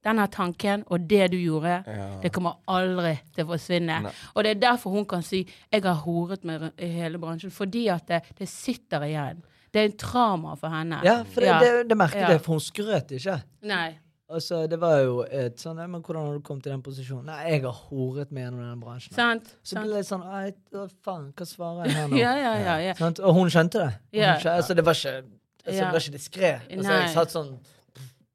[0.03, 2.19] Denne tanken og det du gjorde, Ja.
[2.23, 4.01] det kommer aldri til å forsvinne.
[4.03, 4.11] Nei.
[4.35, 7.87] Og det er derfor hun kan si 'jeg har horet med i hele bransjen', fordi
[7.87, 9.43] at det, det sitter igjen.
[9.71, 10.99] Det er en trauma for henne.
[11.03, 11.59] Ja, for det, Ja.
[11.59, 12.37] det, det merket Ja.
[12.37, 13.41] for hun skrøt ikke.
[13.61, 13.97] Nei.
[14.29, 17.25] Altså, det var jo et sånn ja, men 'Hvordan har du kommet til den posisjonen?'
[17.25, 19.13] 'Nei, jeg har horet meg gjennom denne bransjen'.
[19.13, 19.43] Sant?
[19.63, 19.83] Så sant.
[19.85, 22.15] ble det litt sånn «Ai, å, Faen, hva svarer jeg her nå?
[22.25, 22.77] Ja, ja, ja.
[22.77, 22.93] ja.
[22.93, 23.19] Sant?
[23.19, 23.93] Og hun skjønte det.
[24.13, 25.23] Hun skjønte, altså, det var ikke
[25.67, 25.79] altså.
[25.79, 26.61] Det var ikke diskré.
[26.71, 27.01] Altså, Nei.
[27.01, 27.59] jeg satt sånn?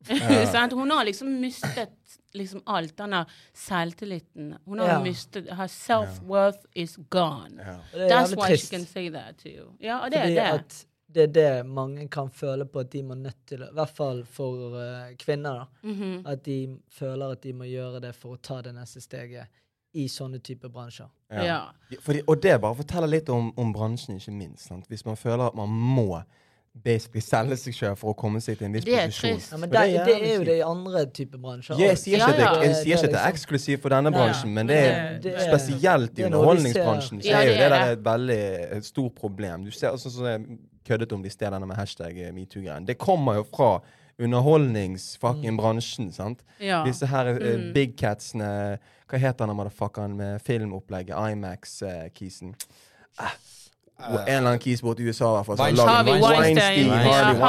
[0.81, 2.97] Hun har liksom mistet liksom alt.
[2.99, 4.55] Den der selvtilliten.
[4.65, 5.03] Hun har Ja.
[5.03, 7.57] mistet Her self-worth is gone.
[7.59, 8.09] Ja.
[8.09, 8.69] That's why trist.
[8.69, 9.73] she can say that to you.
[9.81, 10.87] Ja, og det Fordi er det.
[11.15, 14.25] det er det mange kan føle på at de må nødt til I hvert fall
[14.25, 15.89] for uh, kvinner, da.
[15.89, 16.27] Mhm.
[16.27, 19.47] At de føler at de må gjøre det for å ta det neste steget
[19.95, 21.09] i sånne typer bransjer.
[21.31, 21.45] Ja.
[21.45, 21.61] Ja.
[22.01, 24.67] Fordi, og det bare forteller litt om, om bransjen, ikke minst.
[24.69, 24.87] Sant?
[24.89, 26.23] Hvis man føler at man må
[26.85, 29.41] basically selge seg selv for å komme seg til en viss Det posisjon.
[29.51, 31.79] Ja, men det, det, er jo det i andre typer bransjer.
[31.81, 32.51] Jeg sier ikke, ja.
[32.51, 34.79] at det, jeg sier ikke at det er liksom- eksklusivt for denne bransjen, men det
[34.85, 35.19] er
[35.49, 37.23] spesielt i er underholdningsbransjen.
[37.23, 38.41] Så er jo det det er der et veldig
[38.79, 39.65] et stort problem.
[39.65, 42.87] Du ser også sånn som jeg køddet om de stedene med hashtag eh, metoo-greien.
[42.87, 43.71] Det kommer jo fra
[44.23, 46.45] underholdningsfucking bransjen, sant?
[46.61, 46.85] Ja.
[46.87, 47.73] Disse her uh, Mm.
[47.75, 51.15] big catsene Hva heter han motherfuckeren med filmopplegget?
[51.33, 52.55] Imax-kisen.
[53.19, 53.35] Ah.
[53.99, 55.89] En eller annen kis borte i USA, i hvert fall.
[55.89, 56.91] Harvey Weinstein.
[56.91, 56.91] Weinstein.
[56.91, 57.41] Harvey Ja, han-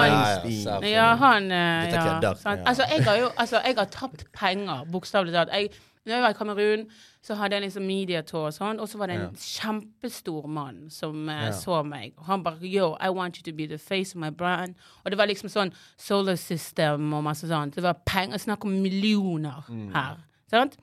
[0.47, 0.83] Weinstein.
[0.83, 2.55] Ja, Ja, han eh, Dette ja?
[2.65, 5.49] Altså, jeg har jo altså, jeg har tapt penger, bokstavelig talt.
[5.53, 5.69] Jeg,
[6.05, 6.85] når jeg var i Kamerun,
[7.23, 11.27] så hadde jeg liksom mediatour og sånn, og så var det en kjempestor mann som
[11.29, 12.13] uh, så meg.
[12.17, 14.75] Og han bare Yo, I want you to be the face of my brand.
[15.03, 17.75] Og det var liksom sånn solar system og masse sånt.
[17.75, 19.91] Det var penger, snakk om millioner Mm.
[19.93, 20.17] her.
[20.49, 20.77] Sant?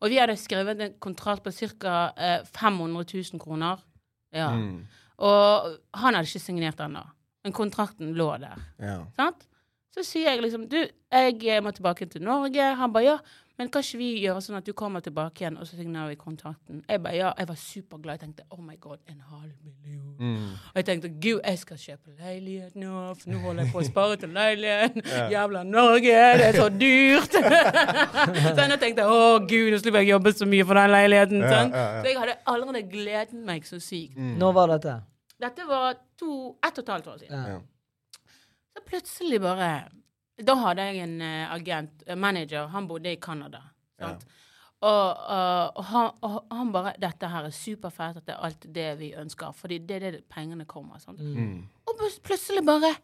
[0.00, 2.12] Og vi hadde skrevet en kontrakt på ca.
[2.16, 3.78] Uh, 500 000 kroner.
[4.32, 4.50] Ja.
[4.54, 4.86] Mm.
[5.18, 7.02] Og han hadde ikke signert ennå.
[7.44, 8.60] Men kontrakten lå der.
[8.82, 8.98] Ja.
[9.18, 9.46] Sant?
[9.94, 12.72] Så sier jeg liksom Du, jeg må tilbake til Norge.
[12.78, 13.16] Han bare ja,
[13.58, 16.84] men kan vi gjøre sånn at du kommer tilbake igjen, og så signerer vi kontrakten?
[16.86, 17.32] Jeg bare ja.
[17.38, 18.12] Jeg var superglad.
[18.14, 20.12] Jeg tenkte oh my god, en halv million.
[20.18, 20.52] Mm.
[20.52, 23.88] Og jeg tenkte gud, jeg skal kjøpe leilighet nå, for nå holder jeg på å
[23.88, 25.02] spare til leiligheten.
[25.34, 27.34] Jævla Norge, det er så dyrt.
[28.54, 31.42] så jeg tenkte å gud, nå slipper jeg jobbe så mye for den leiligheten.
[31.42, 31.74] Ja, sant?
[31.74, 32.00] ja, ja.
[32.04, 34.14] Så jeg hadde allerede gledet meg så sykt.
[34.38, 35.00] Når var dette?
[35.42, 37.42] Dette var to, ett og et halvt år siden.
[37.42, 37.58] Ja.
[37.58, 38.30] Ja.
[38.74, 39.72] Så plutselig bare
[40.46, 43.62] Da hadde jeg en eh, agent, en manager, han bodde i Canada.
[43.98, 44.26] Sant?
[44.78, 48.66] Og, eh, og, han, og han bare 'Dette her er superfett, at det er alt
[48.74, 50.98] det vi ønsker.' Fordi det er det pengene kommer.
[50.98, 51.20] Sant?
[51.20, 51.66] Mm.
[51.86, 52.94] Og plutselig bare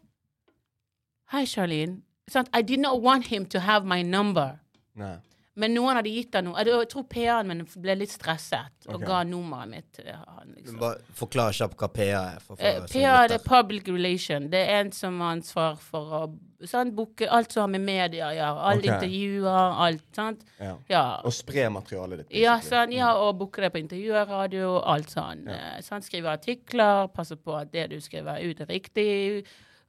[1.31, 2.01] Hei, Charlene.
[2.27, 2.49] Sant?
[2.53, 4.59] I did not want him to have my number.
[4.95, 5.17] Nei.
[5.55, 6.63] Men noen hadde gitt han noe.
[6.67, 9.05] Jeg tror PA-en min ble litt stresset og okay.
[9.07, 10.51] ga nummeret mitt til han.
[10.51, 10.81] liksom.
[10.81, 12.41] Bare Forklar kjapt hva PA er.
[12.43, 14.49] For, for, Eh, PA er public relation.
[14.51, 16.21] Det er en som har ansvar for å
[16.67, 18.65] sånn, booke alt som har med media å gjøre.
[18.71, 18.95] Alle okay.
[18.97, 20.03] intervjuer, alt.
[20.17, 20.43] sant?
[20.59, 20.73] Ja.
[20.91, 21.05] Ja.
[21.23, 22.35] Og spre materialet ditt.
[22.41, 25.47] Ja, sånn, ja, og booke det på intervjuer, radio, alt sånn.
[25.51, 25.77] Ja.
[25.85, 26.03] sånn.
[26.03, 29.45] Skrive artikler, passe på at det du skriver ut, er riktig.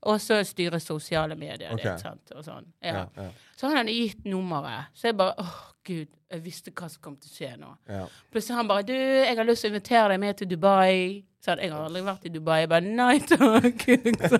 [0.06, 1.74] Og så styre sosiale medier.
[1.74, 1.90] Okay.
[1.90, 2.34] Det, sant?
[2.36, 2.70] Og sånn.
[2.84, 3.06] ja.
[3.16, 3.28] Ja,
[3.62, 4.90] ja, hadde han gitt nummeret.
[4.94, 5.54] Så jeg bare åh,
[5.86, 7.70] gud, jeg visste hva som kom til å skje nå.
[7.88, 8.06] ja.
[8.32, 11.54] Plutselig han bare 'Du, jeg har lyst til å invitere deg med til Dubai.' Så
[11.60, 12.58] jeg har aldri vært i Dubai.
[12.64, 13.84] Jeg bare 'Nei takk'.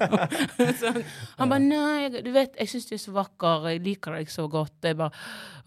[0.57, 1.03] Så, så,
[1.39, 3.69] han bare 'Nei, du vet, jeg syns du er så vakker.
[3.71, 5.11] Jeg liker deg så godt.' Jeg bare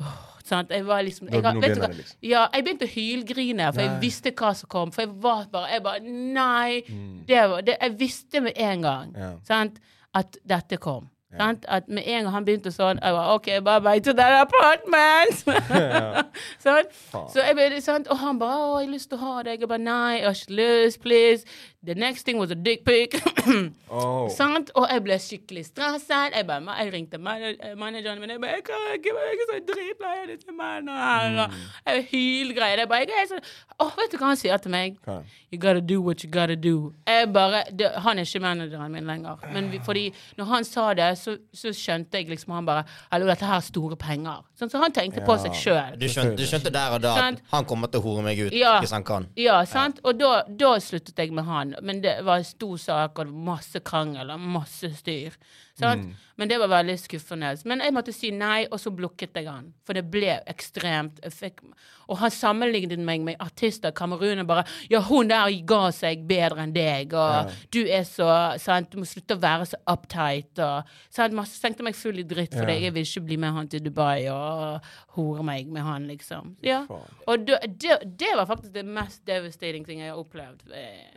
[0.02, 0.70] åh, sant?
[0.76, 1.88] Jeg var liksom jeg, har- vet du hva?
[1.94, 2.18] liksom.
[2.22, 4.92] Ja, jeg begynte å hylgrine, for jeg visste hva som kom.
[4.92, 6.82] For jeg var bare Jeg bare Nei.
[6.90, 7.24] Mm.
[7.28, 9.16] Det var, det, jeg visste med en gang
[9.48, 9.80] sant?
[10.14, 11.08] at dette kom.
[11.38, 11.66] Sant?
[11.68, 15.44] At med en gang han begynte sånn, jeg var OK, bye bye to that apartment!
[17.34, 18.08] Så jeg ble sant?
[18.10, 20.26] Og han bare 'Å, jeg har lyst til å ha deg.' Jeg bare 'Nei, jeg
[20.26, 21.46] har ikke lyst, please'.
[21.86, 23.22] The next thing was a dick pic.
[23.92, 24.30] Oh.
[24.30, 24.70] Sant?
[24.78, 26.36] Og jeg ble skikkelig stresset.
[26.36, 28.30] Jeg, bare, jeg ringte manageren min.
[28.30, 31.54] Jeg bare 'Jeg kan ikke, er så dritlei av disse mennene her.' Mm.
[31.88, 32.78] Jeg hylgreier.
[32.78, 33.40] Jeg bare jeg er så,
[33.80, 34.98] Å, vet du hva han sier til meg?
[35.08, 35.26] Okay.
[35.52, 36.94] You gotta do what you gotta do.
[37.08, 39.42] Jeg bare, det, han er ikke manageren min lenger.
[39.54, 43.26] Men vi, fordi når han sa det, så, så skjønte jeg liksom Han bare Hallo,
[43.26, 44.46] dette her er store penger.
[44.60, 45.98] Sånn, så han tenkte på seg sjøl.
[45.98, 48.78] Du du skjønte der og da at han kommer til å hore meg ut Ja.
[48.84, 49.26] hvis han kan.
[49.36, 50.00] Ja, sant?
[50.04, 51.69] Og da, da sluttet jeg med han.
[51.82, 55.36] Men det var en stor sak, og masse krangel og masse styr.
[55.82, 56.16] Mm.
[56.40, 57.50] Men det var veldig skuffende.
[57.68, 59.74] Men jeg måtte si nei, og så blokket jeg han.
[59.84, 61.18] For det ble ekstremt.
[61.26, 61.60] Jeg fikk,
[62.08, 63.92] og han sammenlignet meg med artister.
[63.92, 68.58] Kamerun og bare Ja, hun der ga seg bedre enn deg, og du er så
[68.58, 72.24] sant, Du må slutte å være så uptight, og sant, masse, Tenkte meg full i
[72.24, 72.78] dritt for Ja.
[72.80, 74.80] jeg vil ikke bli med han til Dubai og
[75.18, 76.56] hore meg med han, liksom.
[76.64, 76.86] Ja.
[77.28, 80.64] Og det, det, det var faktisk det mest devastating ting jeg har opplevd.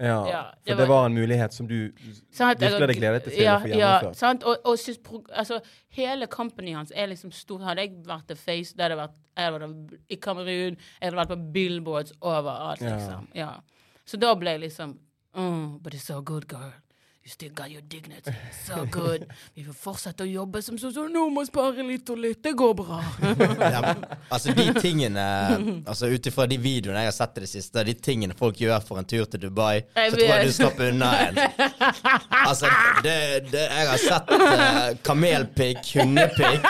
[0.00, 1.92] Ja, for det var en mulighet som du
[2.32, 4.16] Sant, virkelig hadde gledet deg til å få Ja, gjennomført.
[4.18, 4.42] sant?
[4.44, 5.60] Og, og synes, pro- altså,
[5.96, 7.58] hele companyen hans er liksom stor.
[7.66, 11.16] Hadde jeg vært The Face, det hadde vært, jeg hadde vært i Kamerun, jeg hadde
[11.20, 13.28] vært på billboards overalt, liksom.
[13.34, 13.54] Ja.
[14.04, 14.98] Så da ble jeg liksom
[15.34, 16.72] Oh, But it's so good, girl.
[17.24, 18.32] You still got your dignity.
[18.66, 19.26] So good.
[19.54, 20.90] Vi får fortsette å jobbe som sånn.
[20.90, 22.40] Så nå må spare litt og litt.
[22.42, 22.98] Det går bra.
[23.72, 25.22] Ja, men, altså de tingene
[25.86, 28.82] Altså Ut ifra de videoene jeg har sett i det siste, de tingene folk gjør
[28.84, 31.40] for en tur til Dubai, Jeg så tror jeg du slapp unna en.
[32.42, 32.72] Altså,
[33.06, 33.16] det,
[33.52, 36.68] det Jeg har sett uh, kamelpikk, hundepikk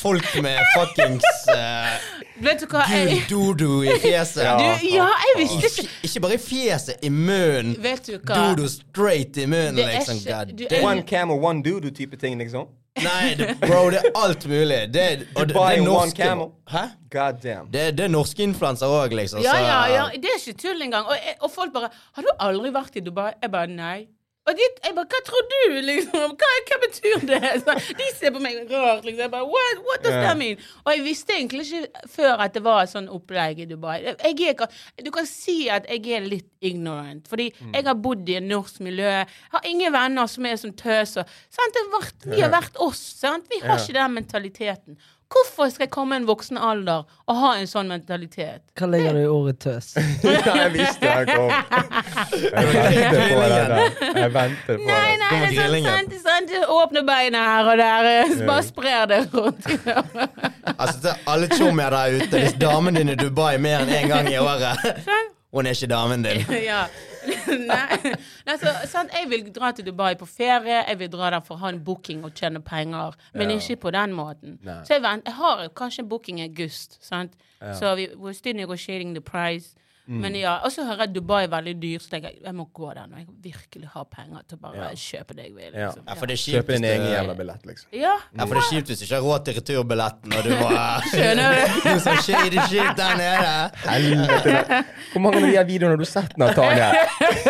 [0.00, 2.82] Folk med fuckings uh, Vet du hva?
[2.88, 4.42] gul Jeg, dodo i fjeset.
[4.48, 4.56] Ja.
[4.58, 7.76] du, ja, jeg visste ikke ikke bare i fjeset, i munnen.
[7.82, 8.34] Vet du hva?
[8.56, 10.16] Dodo straight i munnen, Det er liksom.
[10.16, 10.84] ikke- God du- damn.
[10.84, 12.66] One camel, one dodo-type ting, liksom.
[12.96, 14.80] Nei, det, bro, det er alt mulig.
[14.94, 16.46] Det, og det, det er norske camel.
[16.70, 16.82] Hæ?
[17.10, 17.66] God damn.
[17.72, 19.42] Det, det er norske influenser òg, liksom.
[19.42, 20.04] Ja, så- ja, ja.
[20.14, 21.06] Det er ikke tull engang.
[21.06, 24.06] Og, og folk bare 'Har du aldri vært i Dubai?' Jeg bare 'Nei'.
[24.44, 26.32] Og de, jeg bare 'Hva tror du?' liksom?
[26.40, 27.52] Hva, hva betyr det?
[27.64, 29.04] Så, de ser på meg rart.
[29.04, 29.22] liksom.
[29.22, 30.58] Jeg bare What, what does that mean?
[30.84, 34.02] Og jeg visste egentlig ikke før at det var et sånn opplegg i Dubai.
[34.04, 34.66] Er,
[35.04, 38.80] du kan si at jeg er litt ignorant, fordi jeg har bodd i et norsk
[38.84, 39.08] miljø.
[39.08, 39.26] Jeg
[39.56, 41.24] har ingen venner som er sånn tøser.
[41.48, 41.80] Sant?
[42.28, 43.00] Vi har vært oss.
[43.24, 43.48] Sant?
[43.48, 44.98] Vi har ikke den mentaliteten.
[45.34, 48.60] Hvorfor skal jeg komme i en voksen alder og ha en sånn mentalitet?
[48.78, 49.88] Hva legger du i ordet tøs?
[50.22, 51.50] jeg visste jeg kom.
[51.50, 53.96] Jeg ventet på det der.
[54.20, 55.18] Jeg ventet på Nei, det.
[55.24, 58.10] nei, det er sånn, sant, sant, åpne beina her og der.
[58.46, 59.66] Bare sprer det rundt.
[60.74, 64.08] Altså, til alle tjommier der ute, hvis damen din er i Dubai mer enn én
[64.10, 64.80] gang i året
[65.54, 66.40] Hun er ikke damen din.
[66.64, 66.86] ja.
[67.70, 68.14] Nei,
[68.46, 70.82] altså, sant, jeg vil dra til Dubai på ferie.
[70.88, 73.56] Jeg vil dra der for å ha en booking og tjene penger, men Ja.
[73.56, 74.58] ikke på den måten.
[74.62, 74.80] Nei.
[74.84, 77.32] Så jeg, vent, jeg har kanskje en booking i august, sant?
[77.78, 79.74] så vi, we're still negotiating the price.
[80.06, 80.18] Mm.
[80.20, 82.66] Men ja, Og så hører jeg Dubai er veldig dyr, så tenker jeg jeg må
[82.76, 84.88] gå der når jeg virkelig har penger til å bare Ja.
[85.00, 85.70] kjøpe det jeg vil.
[85.72, 86.02] Liksom.
[86.06, 87.88] Ja, for det er kjipt Kjøpe din hvis egen jævla billett, liksom.
[87.96, 88.12] Ja.
[88.36, 90.68] Ja, for det er kjipt hvis du ikke har råd til returbilletten, og du må
[91.14, 91.62] Skjønner du?
[91.94, 93.54] Du som shady shit der nede.
[93.86, 94.82] Helvete.
[95.14, 96.90] Hvor mange av de videoene har du sett, Natalia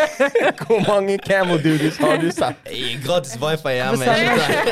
[0.64, 2.56] Hvor mange camel doodies har du sett?
[2.70, 4.04] I Gratis wifi hjemme.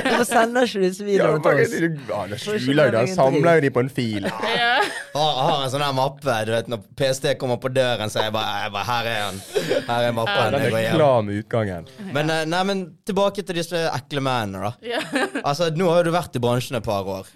[0.07, 1.75] Hvorfor sender, ikke disse videoene til oss?
[2.13, 2.99] Ja, det skjuler jo det.
[3.03, 4.29] Han samler jo de på en fil.
[4.55, 4.73] Ja.
[5.15, 6.39] Har, har en sånn her mappe.
[6.47, 9.41] Du vet, Når PST kommer på døren, så jeg bare, jeg bare Her er han.
[9.89, 10.57] Her er mappen.
[10.59, 11.91] Jeg går hjem.
[12.13, 15.03] Men, eh, nei, men tilbake til disse ekle mennene, da.
[15.49, 17.29] Altså, Nå har jo du vært i bransjen et par år.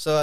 [0.00, 0.16] Så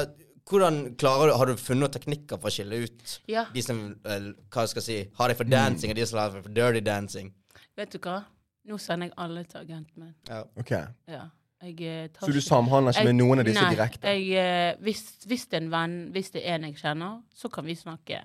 [0.47, 3.45] hvordan klarer du Har du funnet noen teknikker for å skille ut Ja.
[3.53, 6.32] de som eh, Hva skal jeg si Har deg for dancing, og de som har
[6.32, 7.34] deg for dirty dancing?
[7.78, 8.22] Vet du hva?
[8.68, 10.16] Nå sender jeg alle til agenten min.
[10.28, 10.41] Ja.
[10.60, 10.88] Okay.
[11.08, 11.28] Ja.
[11.64, 14.12] Jeg eh, tar Så du samhandler ikke med noen av disse nei, direkte?
[14.14, 17.66] Jeg, hvis, hvis det er en venn, hvis det er en jeg kjenner, så kan
[17.66, 18.20] vi snakke.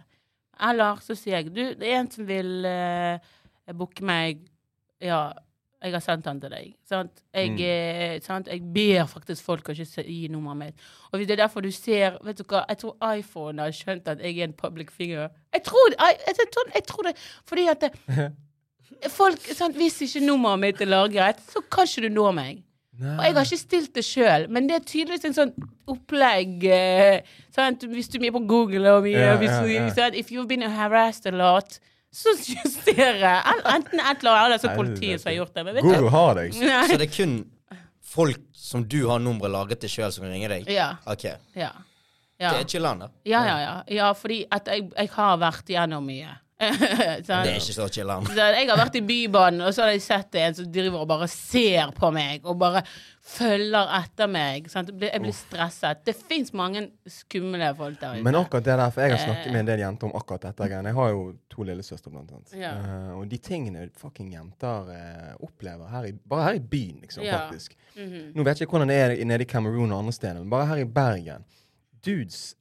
[0.60, 3.18] Eller så sier jeg du, det er en som vil uh,
[3.74, 4.42] booke meg
[5.02, 5.32] Ja,
[5.82, 6.74] jeg har sendt han til deg.
[6.86, 7.22] Sant?
[7.34, 7.58] Jeg, Mm.
[7.66, 8.46] eh, sant?
[8.46, 10.74] jeg ber faktisk folk å ikke gi nummeret mitt.
[11.10, 14.06] Og hvis det er derfor du ser Vet du hva, jeg tror iPhone har skjønt
[14.08, 15.28] at jeg er en public figure.
[15.52, 17.16] Jeg tror, jeg, jeg, tror, jeg tror det
[17.48, 17.90] fordi at det,
[19.10, 19.74] folk, sant?
[19.76, 22.62] Hvis ikke nummeret mitt er lagret, så kan ikke du nå meg.
[23.00, 25.52] Og jeg har ikke stilt det sjøl, men det er tydeligvis en sånn
[25.90, 27.86] opplegg eh, sant?
[27.88, 29.86] Hvis du er mye på Google og mye yeah, hvis du, ja.
[29.96, 30.18] sant?
[30.18, 31.78] If you've been harassed a lot,
[32.12, 33.40] så justerer
[33.72, 35.64] Enten et eller annet, eller så politiet som har gjort det.
[35.64, 36.58] Men vet Google har deg.
[36.60, 37.38] Så det er kun
[38.12, 40.68] folk som du har nummeret lagret til sjøl, som kan ringe deg?
[40.70, 40.92] Ja.
[41.08, 41.30] Ok.
[41.56, 41.72] Ja.
[42.36, 42.50] Ja.
[42.50, 43.12] Det er ikke landet.
[43.28, 43.74] ja, ja, ja.
[43.94, 46.32] Ja, fordi at jeg, jeg har vært gjennom mye.
[47.26, 47.44] Sant?
[47.46, 48.26] Det er ikke så chiller'n.
[48.28, 51.08] Sånn, jeg har vært i Bybanen, og så har jeg sett en som driver og
[51.10, 52.82] bare ser på meg, og bare
[53.22, 54.66] følger etter meg.
[54.72, 54.90] Sant?
[54.98, 56.00] Jeg blir, stresset.
[56.06, 58.24] Det fins mange skumle folk der ute.
[58.26, 59.26] Men akkurat det der, for jeg har Eh.
[59.28, 60.68] snakket med en del jenter om akkurat dette.
[60.72, 62.54] Jeg har jo to lillesøstre, blant annet.
[62.58, 62.72] Ja.
[62.80, 67.22] Uh, og de tingene fucking jenter uh, opplever her i, bare her i byen, liksom,
[67.24, 67.38] Ja.
[67.46, 67.76] faktisk.
[67.96, 68.32] Mhm.
[68.34, 70.66] Nå vet jeg ikke hvordan det er nede i Cameroon og andre steder, men bare
[70.66, 71.44] her i Bergen
[72.04, 72.54] Dudes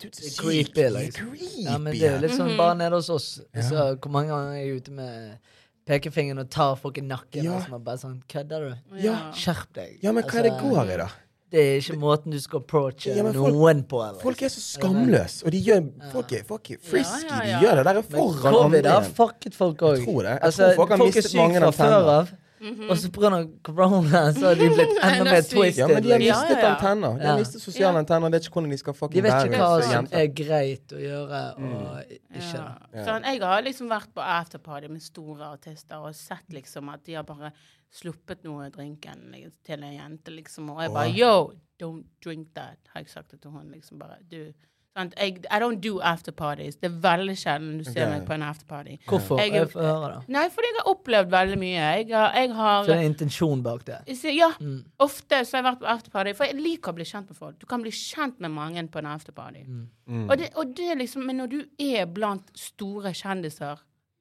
[0.00, 1.30] Det er creepy, liksom.
[1.32, 1.64] creepy.
[1.64, 2.56] Ja, men det er litt sånn Mhm.
[2.56, 3.40] bare nede hos oss.
[3.54, 5.38] Så hvor mange ganger er jeg ute med
[5.86, 7.56] pekefingeren og tar folk i nakken, Ja.
[7.56, 8.74] og så er bare sånn Kødder du?
[9.02, 9.32] Ja.
[9.32, 9.98] Skjerp deg.
[10.02, 11.08] Ja, men hva er det Altså, går i, da?
[11.50, 14.02] Det er ikke måten du skal approache Ja, folk- noen på.
[14.06, 14.20] Eller?
[14.20, 17.24] Folk er så skamløse, og de gjør Folk er, folk er frisky.
[17.30, 17.60] Ja, ja, ja.
[17.60, 18.90] De gjør det der foran foran covid andre.
[18.90, 19.96] har fucket folk òg.
[19.96, 20.28] Jeg tror det.
[20.28, 22.76] Jeg Altså, tror folk har folk er mistet syke mange før av tennene.
[22.76, 22.90] -hmm.
[22.90, 23.46] Og så pga.
[23.62, 25.78] korona så har de blitt enda mer twisted.
[25.78, 26.18] Ja, men de har.
[26.18, 26.74] Mistet ja, ja.
[26.74, 27.18] antenner.
[27.18, 27.98] De har mistet sosiale Ja.
[27.98, 29.32] antenner og vet ikke hvordan de skal fucking være.
[29.32, 32.58] De vet ikke hva som er greit å gjøre og ikke.
[32.58, 32.68] Ja.
[32.94, 33.04] Ja.
[33.04, 37.14] Sånn, jeg har liksom vært på afterparty med store artister og sett liksom at de
[37.14, 37.52] har bare
[37.90, 40.70] sluppet noe i drinken liksom, til en jente, liksom.
[40.70, 43.70] Og jeg bare Yo, don't drink that, har jeg sagt det til hun.
[43.72, 44.52] Liksom bare, du?
[44.98, 46.76] Jeg, I don't do afterparties.
[46.76, 48.08] Det er veldig sjelden du ser okay.
[48.18, 48.96] meg på en afterparty.
[49.06, 49.38] Hvorfor?
[49.40, 50.20] Jeg- Jeg får høre, da.
[50.28, 51.84] Nei, fordi jeg har opplevd veldig mye.
[51.98, 53.98] Jeg har, jeg har Så det er en intensjon bak det.
[54.16, 54.84] Så Ja, Mm.
[55.00, 56.34] ofte så har jeg vært på afterparty.
[56.34, 57.58] For jeg liker å bli kjent med folk.
[57.58, 59.64] Du kan bli kjent med mange på en afterparty.
[59.66, 60.30] Mm.
[60.30, 63.78] Og, det, og det er liksom Men når du er blant store kjendiser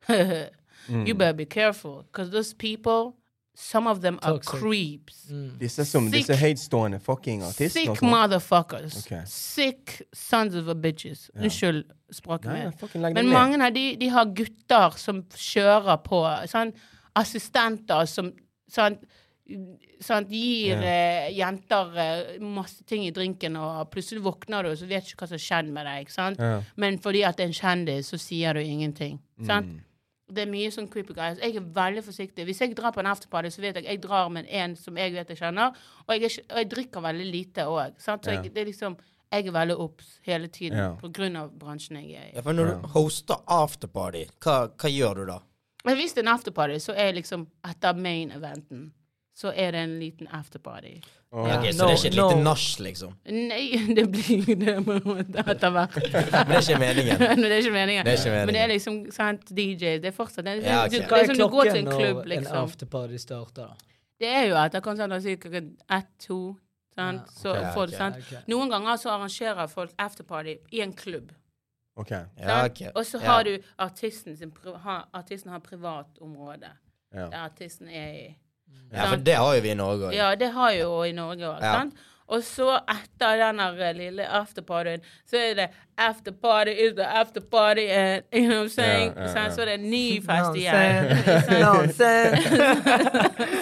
[0.89, 3.15] You better be careful, because those people
[3.59, 4.59] Some of them are creeps.
[5.25, 5.57] creeps.
[5.59, 8.99] Disse som, disse Sick- høytstående fucking artister Sick motherfuckers.
[8.99, 9.23] Okay.
[9.25, 11.31] Sick sons of a bitches.
[11.35, 13.15] Unnskyld språket mitt.
[13.15, 16.21] Men mange av de, de har gutter som kjører på.
[16.51, 16.75] Sånn,
[17.17, 18.29] assistenter som
[18.69, 18.99] sånn,
[20.05, 24.85] sånn, gir eh, jenter eh, masse ting i drinken, og plutselig våkner du, og så
[24.89, 26.05] vet du ikke hva som har skjedd med deg.
[26.05, 26.45] ikke Sant?
[26.45, 26.61] Ja.
[26.77, 29.17] Men fordi at det er en kjendis, så sier du ingenting.
[29.41, 29.73] Sant?
[29.73, 29.83] Mm.
[30.27, 31.37] Det er mye sånn creepy guys.
[31.39, 32.43] Jeg er veldig forsiktig.
[32.49, 35.13] Hvis jeg drar på en afterparty, så vet jeg jeg drar med en som jeg
[35.13, 35.75] vet jeg kjenner,
[36.07, 37.93] og jeg, er og jeg drikker veldig lite òg.
[37.97, 38.41] Så Ja.
[38.41, 38.97] jeg, det er liksom
[39.29, 40.89] Jeg er veldig obs hele tiden Ja.
[41.41, 42.35] av bransjen jeg er i.
[42.35, 45.39] Ja, for når du hoster afterparty, hva, hva gjør du da?
[45.83, 48.91] Hvis det er en afterparty, så er jeg liksom etter main eventen,
[49.37, 50.95] så er det en liten afterparty.
[51.31, 51.45] Oh.
[51.47, 51.57] Ja.
[51.59, 52.27] Ok, Så No, det er ikke et no.
[52.29, 53.11] lite nach, liksom?
[53.25, 53.65] Nei,
[53.97, 55.97] det blir det etter hvert.
[55.97, 57.19] Men det er ikke meningen.
[57.29, 58.05] Men det er ikke meningen.
[58.07, 59.97] Det er ikke Men det er liksom sant, DJ.
[60.01, 61.03] Det er fortsatt det er, Ja, okay.
[61.03, 62.57] du, det er som du går til en klubb, når en liksom.
[62.63, 63.75] afterparty starter?
[64.19, 65.61] Det er jo etter konserten ca.
[65.99, 66.39] ett-to.
[66.97, 67.21] Sant?
[67.27, 68.31] Ja, Så okay, får du, sant?
[68.49, 71.29] Noen ganger så arrangerer folk afterparty i en klubb.
[71.97, 72.09] Ok.
[72.11, 72.71] Ja, sant?
[72.71, 72.81] ok.
[72.95, 73.25] Og så Ja.
[73.29, 76.71] har du artisten sin pri- ha, Artisten har privatområde
[77.13, 77.27] Ja.
[77.29, 78.35] der artisten er i.
[78.91, 80.13] Ja, for det har jo vi i Norge òg.
[80.15, 81.63] Ja, det har jo i Norge òg.
[81.63, 81.81] Ja.
[82.27, 88.23] Og så etter den eh, lille afterpartyen, så er det afterparty is the afterparty, and
[88.33, 89.13] you know what I'm saying?
[89.15, 89.51] Ja, ja, ja.
[89.55, 91.93] Så er det ny fest igjen.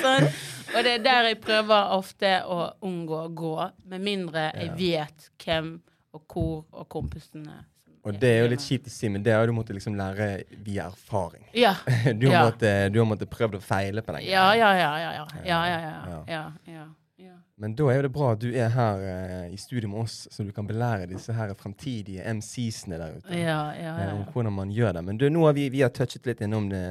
[0.01, 0.29] Sånn.
[0.75, 3.53] Og det er der jeg prøver ofte å unngå å gå,
[3.85, 5.77] med mindre jeg vet hvem
[6.15, 7.61] og hvor og kompisene.
[7.61, 7.74] som
[8.05, 10.43] Og det er jo litt kjipt å si, men det har du måttet liksom lære
[10.65, 11.47] via erfaring.
[11.57, 11.71] Ja.
[12.19, 12.43] Du har, Ja.
[12.49, 14.59] måttet, du har måttet prøvd å feile på den Ja, greia.
[14.59, 15.25] ja, ja, ja, ja.
[15.45, 15.95] Ja, ja, ja.
[16.11, 16.19] Ja.
[16.27, 16.43] ja,
[16.73, 16.85] ja,
[17.25, 17.33] ja.
[17.57, 20.27] Men da er jo det bra at du er her uh, i studio med oss,
[20.29, 23.31] så du kan belære disse her fremtidige MC-ene der ute.
[23.39, 24.09] Ja, ja, ja.
[24.13, 25.03] om hvordan man gjør det.
[25.07, 26.83] Men du, nå har vi, vi har touchet litt innom det,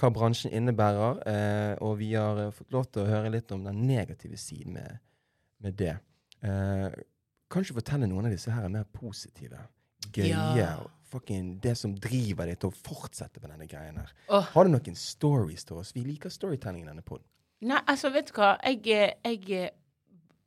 [0.00, 3.84] hva bransjen innebærer, uh, og vi har fått lov til å høre litt om den
[3.86, 4.98] negative siden med,
[5.62, 5.94] med det.
[6.42, 6.88] Uh,
[7.52, 9.60] kan du fortelle noen av disse her mer positive,
[10.12, 10.76] gøye, Ja.
[11.12, 14.12] fucking det som driver deg til å fortsette med denne greien her?
[14.28, 14.40] Oh.
[14.54, 15.92] Har du noen stories til oss?
[15.92, 17.24] Vi liker storytelling i denne poden.
[17.60, 18.56] Nei, altså, vet du hva?
[18.64, 19.70] Jeg, er- jeg er-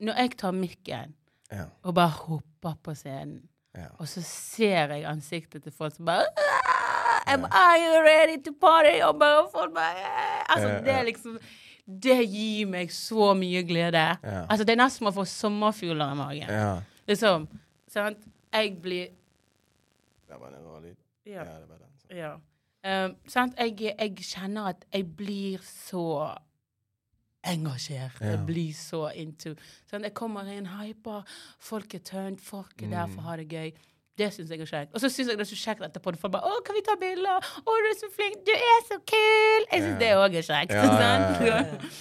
[0.02, 1.14] Når jeg tar mikken
[1.52, 3.48] Ja, og bare hopper på scenen,
[3.78, 3.86] ja.
[3.98, 9.00] og så ser jeg ansiktet til folk som bare «Ah, Am I ready to party?
[9.04, 9.96] Og bare folk bare.
[10.50, 11.40] Altså, det er liksom
[11.88, 14.18] Det gir meg så mye glede.
[14.24, 14.46] Ja.
[14.50, 16.50] Altså, det er nesten som å få sommerfugler i magen.
[16.50, 16.82] ja.
[17.08, 17.48] Liksom.
[17.88, 18.18] Sant?
[18.52, 19.08] Jeg blir
[20.28, 20.96] Der var en rar lyd.
[21.26, 21.44] Ja.
[21.44, 22.18] Ja, det var den.
[22.18, 22.34] Ja.
[23.06, 23.56] Um, sant?
[23.58, 26.36] Jeg, jeg kjenner at jeg blir så
[27.46, 28.22] engasjert.
[28.22, 28.36] Ja.
[28.36, 29.56] Jeg blir så into.
[29.90, 30.04] Sant?
[30.04, 31.26] Jeg kommer inn, hyper,
[31.60, 33.72] folk er turned, folk er der for å ha det gøy.
[34.18, 34.94] Det syns jeg er kjekt.
[34.96, 36.14] Og så syns jeg det er så kjekt etterpå.
[36.16, 38.38] Folk bare 'Å, kan vi ta bilder?' 'Å, du er så flink.
[38.48, 40.72] Du er så kul!' Jeg syns det òg er kjekt.
[40.76, 41.58] Ja, ja, ja,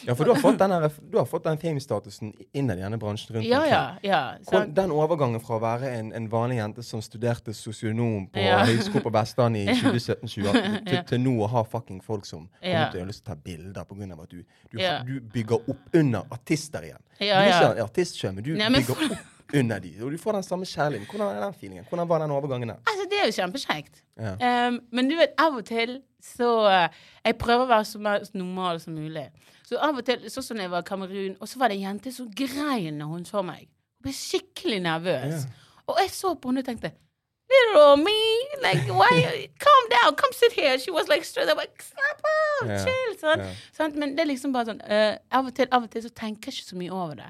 [0.07, 0.15] ja.
[0.15, 3.35] For du har fått den, her- du har fått den famestatusen innad i denne bransjen
[3.35, 4.05] rundt Ja, omkring.
[4.05, 4.39] ja.
[4.53, 8.63] ja Den overgangen fra å være en, en vanlig jente som studerte sosionom på Ja.
[8.71, 13.01] Høgskolen på Vestlandet i 2017-2018, til, til nå å ha fucking folk som kommer til
[13.01, 14.23] å ha lyst til å ta bilder pga.
[14.23, 17.03] at du, du, du bygger opp under artister igjen.
[17.19, 19.93] Ja, du er ikke en artist sjøl, men du Nei, men bygger opp under de,
[20.03, 21.09] og du får den samme kjærligheten.
[21.11, 21.87] Hvordan er den feelingen?
[21.89, 22.81] Hvordan var den overgangen der?
[22.87, 24.03] Altså, det er jo kjempekjekt.
[24.17, 24.69] Ja.
[24.69, 26.87] Um, men du vet, av og til så uh,
[27.25, 27.99] Jeg prøver å være så
[28.35, 29.27] normal som mulig.
[29.69, 31.89] Så av og til, sånn som jeg var i Kamerun, og så var det en
[31.91, 33.67] jente som grein når hun så meg.
[33.99, 35.45] Hun ble skikkelig nervøs.
[35.45, 35.73] Ja.
[35.93, 36.95] Og jeg så på henne og tenkte
[37.45, 38.21] Little me,
[38.63, 40.79] like, why, calm down, come sit here.
[40.79, 42.85] She was like, straight up, like, snap out, yeah.
[42.85, 43.43] chill, sånn.
[43.45, 43.59] Yeah.
[43.77, 43.99] sånn.
[44.01, 46.49] Men det er liksom bare sånn, uh, av og til, av og til så tenker
[46.49, 47.29] jeg ikke så mye over det.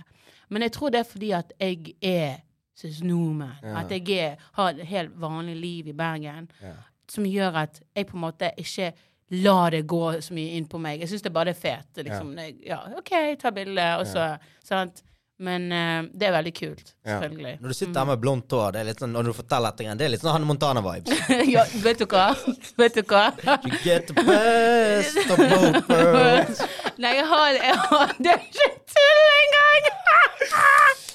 [0.54, 2.36] Men jeg tror det er fordi at jeg er
[2.78, 3.56] snowman.
[3.62, 3.80] Ja.
[3.82, 6.74] At jeg er, har et helt vanlig liv i Bergen Ja.
[7.10, 8.92] som gjør at jeg på en måte ikke
[9.30, 11.00] lar det gå så mye inn på meg.
[11.00, 11.96] Jeg syns det bare er fett.
[11.96, 15.02] Liksom, jeg, ja, OK, ta bilde, og så Sant?
[15.42, 17.16] Men uh, det er veldig kult, Ja.
[17.18, 17.56] selvfølgelig.
[17.60, 19.96] Når du sitter her med blondt hår, det er litt sånn, når du forteller etter
[19.98, 21.24] det er litt sånn Hanne Montana-vibes.
[21.54, 22.26] ja, vet du hva?
[22.78, 23.24] Vet du hva?
[23.66, 26.62] You get the best of both worlds.
[27.02, 29.90] Nei, jeg har, jeg har Det er ikke tull engang!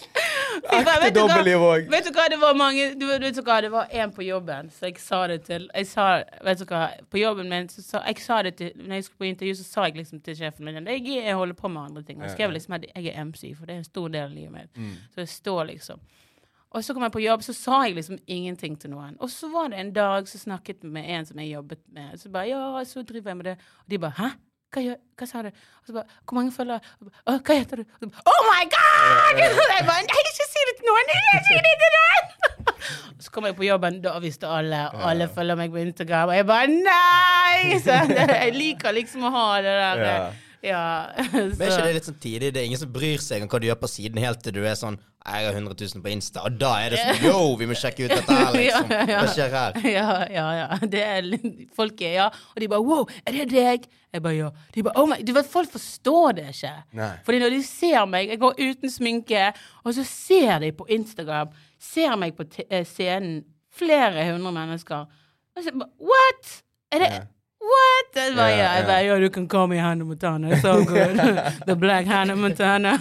[0.64, 1.90] Ekte dobbeltliv òg.
[1.92, 4.70] Vet du hva, det var mange du, vet du hva, det var en på jobben,
[4.76, 6.08] så jeg sa det til Jeg sa,
[6.46, 9.24] vet du hva, på jobben min så sa, Jeg sa det til Når jeg skulle
[9.26, 12.04] på intervju, så sa jeg liksom til sjefen min Jeg, jeg holder på med andre
[12.04, 12.22] ting.
[12.22, 14.52] Jeg skrev liksom at jeg er MC, for det er en stor del av livet
[14.52, 14.82] mitt.
[15.14, 16.00] Så det står liksom.
[16.70, 19.16] Og så kom jeg på jobb, så sa jeg liksom ingenting til noen.
[19.20, 22.20] Og så var det en dag så snakket jeg med en som jeg jobbet med.
[22.22, 23.58] Så bare Ja, så driver jeg med det.
[23.86, 24.30] Og de bare Hæ?
[24.70, 25.48] Hva, gjør, hva sa du?
[25.50, 26.80] Og så bare Hvor mange følgere?
[27.26, 27.86] Hva heter du?
[27.90, 29.40] Og så bare, Oh my God!
[29.42, 31.14] Jeg bare Nei, ikke si det til noen!
[31.16, 32.26] Ikke si det til noen!
[33.20, 34.78] Så kom jeg på jobben, da visste alle.
[35.10, 36.30] Alle følger meg på Instagram.
[36.32, 37.80] Og jeg bare Nei!
[37.84, 40.06] Så jeg liker liksom å ha det der.
[40.66, 40.82] Ja.
[41.32, 42.50] Men er ikke det litt sånn tidlig?
[42.56, 44.64] Det er ingen som bryr seg om hva du gjør på siden, helt til du
[44.68, 47.68] er sånn Jeg har 100 000 på Insta, og da er det sånn Yo, vi
[47.70, 48.92] må sjekke ut dette her, liksom.
[48.92, 49.22] Ja, ja, ja.
[49.22, 49.80] Hva skjer her?
[49.94, 50.68] Ja, ja, ja.
[50.96, 51.30] Det er
[51.78, 52.28] folk er, ja.
[52.56, 53.88] Og de bare Wow, er det deg?
[54.16, 54.52] Jeg bare ja.
[54.76, 56.74] De bare Oh my Du vet, folk forstår det ikke.
[57.00, 57.10] Nei.
[57.28, 59.48] Fordi når de ser meg, jeg går uten sminke,
[59.86, 63.44] og så ser de på Instagram, ser meg på t eh, scenen,
[63.80, 65.06] flere hundre mennesker,
[65.56, 66.56] og så bare What?
[66.92, 67.20] Er det Ja.
[67.70, 68.16] What?
[68.16, 68.86] Jeg bare, yeah, yeah, ja.
[68.88, 70.50] bare, ja, du kan call me Hannah Montana.
[70.54, 71.18] It's so good.
[71.68, 72.98] The black Hannah Montana.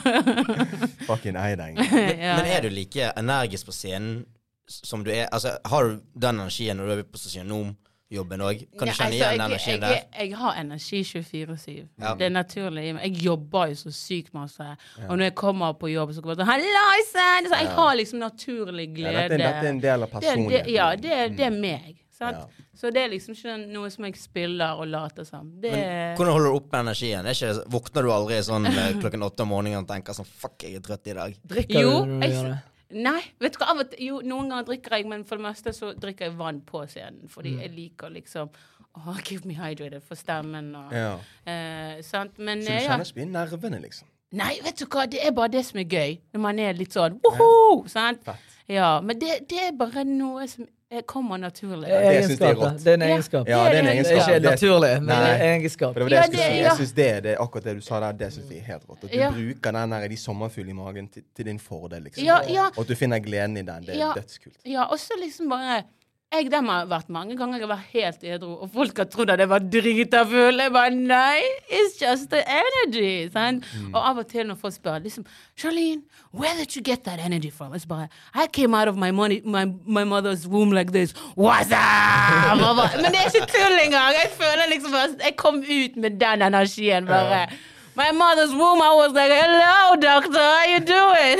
[1.08, 1.76] Fucking Eideng.
[2.24, 4.24] ja, Men er du like energisk på scenen
[4.68, 5.26] som du er?
[5.32, 8.64] Altså, Har du den energien når du er på sosionomjobben òg?
[8.78, 9.94] Kan du Ja, kjenne altså, igjen den energien der?
[9.96, 11.78] Jeg, jeg har energi 24-7.
[12.02, 12.14] Ja.
[12.18, 12.84] Det er naturlig.
[13.02, 14.66] Jeg jobber jo så sykt masse.
[15.08, 17.48] Og når jeg kommer på jobb, så kommer jeg sånn Hallaisen!
[17.52, 19.22] Så jeg har liksom naturlig Ja, glede.
[19.22, 20.66] dette, er- dette er en del av det, personligheten.
[20.68, 21.97] det, ja, det, det er meg.
[22.18, 22.36] Sant?
[22.36, 22.66] Ja.
[22.74, 25.52] Så det er liksom ikke noe som jeg spiller og later som.
[25.62, 27.26] Det Men hvordan holder du opp med energien?
[27.30, 30.64] Er ikke, våkner du aldri sånn eh, klokken åtte om morgenen og tenker sånn Fuck,
[30.66, 31.36] jeg er trøtt i dag.
[31.54, 32.58] Drikker Jo, du når du jeg- gjør det?
[32.90, 35.44] Nei, vet du hva, av og til, jo, noen ganger drikker jeg, men for det
[35.44, 37.28] meste så drikker jeg vann på scenen.
[37.28, 37.60] Fordi Mm.
[37.60, 38.48] jeg liker liksom
[38.96, 41.18] å Give me hydrated for stemmen og Ja.
[41.46, 42.38] eh, Sant?
[42.38, 42.88] Men Så du eh, ja.
[42.88, 44.04] kjenner ikke på nervene, liksom?
[44.32, 46.18] Nei, vet du hva, det er bare det som er gøy.
[46.34, 47.86] Når man er litt sånn woho!
[47.86, 48.24] Sant?
[48.24, 48.36] Fett.
[48.68, 50.66] Ja, men det, det er bare noe som
[51.07, 51.89] kommer naturlig.
[51.89, 52.78] det synes jeg er rått.
[52.84, 53.49] Det er en egenskap.
[53.49, 54.28] Ja, det er en egenskap.
[54.28, 55.93] er ikke naturlig, men en det er egenskap.
[55.93, 56.62] For det var det jeg skulle si.
[56.62, 59.05] Jeg synes det, det, akkurat det du sa der, det synes jeg er helt rått.
[59.05, 59.28] At du Ja.
[59.30, 62.24] bruker den der, de sommerfuglene i magen til, til din fordel, liksom.
[62.24, 62.64] Ja, ja.
[62.76, 63.86] Og at du finner gleden i den.
[63.86, 64.57] Det er dødskult.
[64.66, 65.82] Ja, også liksom bare
[66.29, 69.41] jeg dem har vært mange ganger jeg vært helt edru, og folk har trodd at
[69.41, 70.61] jeg var drita full.
[70.61, 71.41] Jeg bare nei,
[71.72, 73.31] it's just the energy.
[73.33, 73.95] Mm.
[73.95, 75.24] Og av og til når folk spør liksom
[75.57, 76.03] Charlene,
[76.33, 77.72] where did you get that energy from?
[77.72, 81.14] Jeg bare I came out of my, money, my, my mother's womb like this.
[81.35, 82.61] What's up?
[82.61, 84.12] Bare, Men det er ikke tull engang.
[84.20, 84.93] Jeg føler liksom
[85.24, 87.07] jeg kom ut med den energien.
[87.07, 87.49] bare.
[87.97, 91.39] My mother's womb, I was like, hello, doctor, how you doing?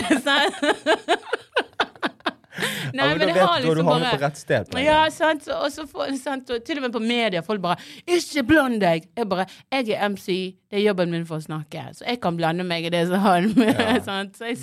[2.97, 4.71] Nei, Ja, men det vet har liksom du havner på rett sted.
[4.73, 5.49] På ja, sant.
[5.55, 6.51] Og så får, sant?
[6.55, 10.09] Og til og med på media, folk bare 'Ikke bland deg!' Jeg bare 'Jeg er
[10.09, 13.07] MC, det er jobben min for å snakke', så jeg kan blande meg i det
[13.09, 14.01] som han Ja.
[14.11, 14.39] sant?
[14.39, 14.59] Så jeg,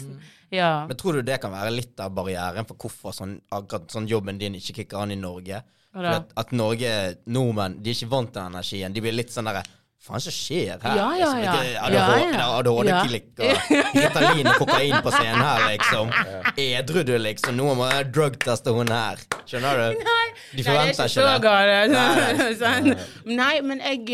[0.52, 0.86] ja.
[0.88, 4.38] Men tror du det kan være litt av barrieren for hvorfor sånn, akkurat sånn jobben
[4.38, 5.64] din ikke kicker an i Norge?
[5.96, 6.92] At, at Norge,
[7.32, 8.94] nordmenn, de er ikke vant til den energien.
[8.94, 9.64] De blir litt sånn derre
[10.06, 10.98] Faen, som skjer her?
[11.00, 11.54] Ja, ja, Liksom, ja.
[11.56, 12.44] ikke Ja, ja.
[12.60, 16.12] ADHD-klikk og Ritalin og kokain på scenen her, liksom.
[16.62, 17.58] Edru du, liksom?
[17.58, 19.24] Noen må drugteste hun her.
[19.50, 20.04] Skjønner du?
[20.06, 21.26] Nei, De er forventer ikke
[21.90, 22.54] det.
[22.62, 22.92] Sånn.
[23.34, 24.06] Nei, men jeg,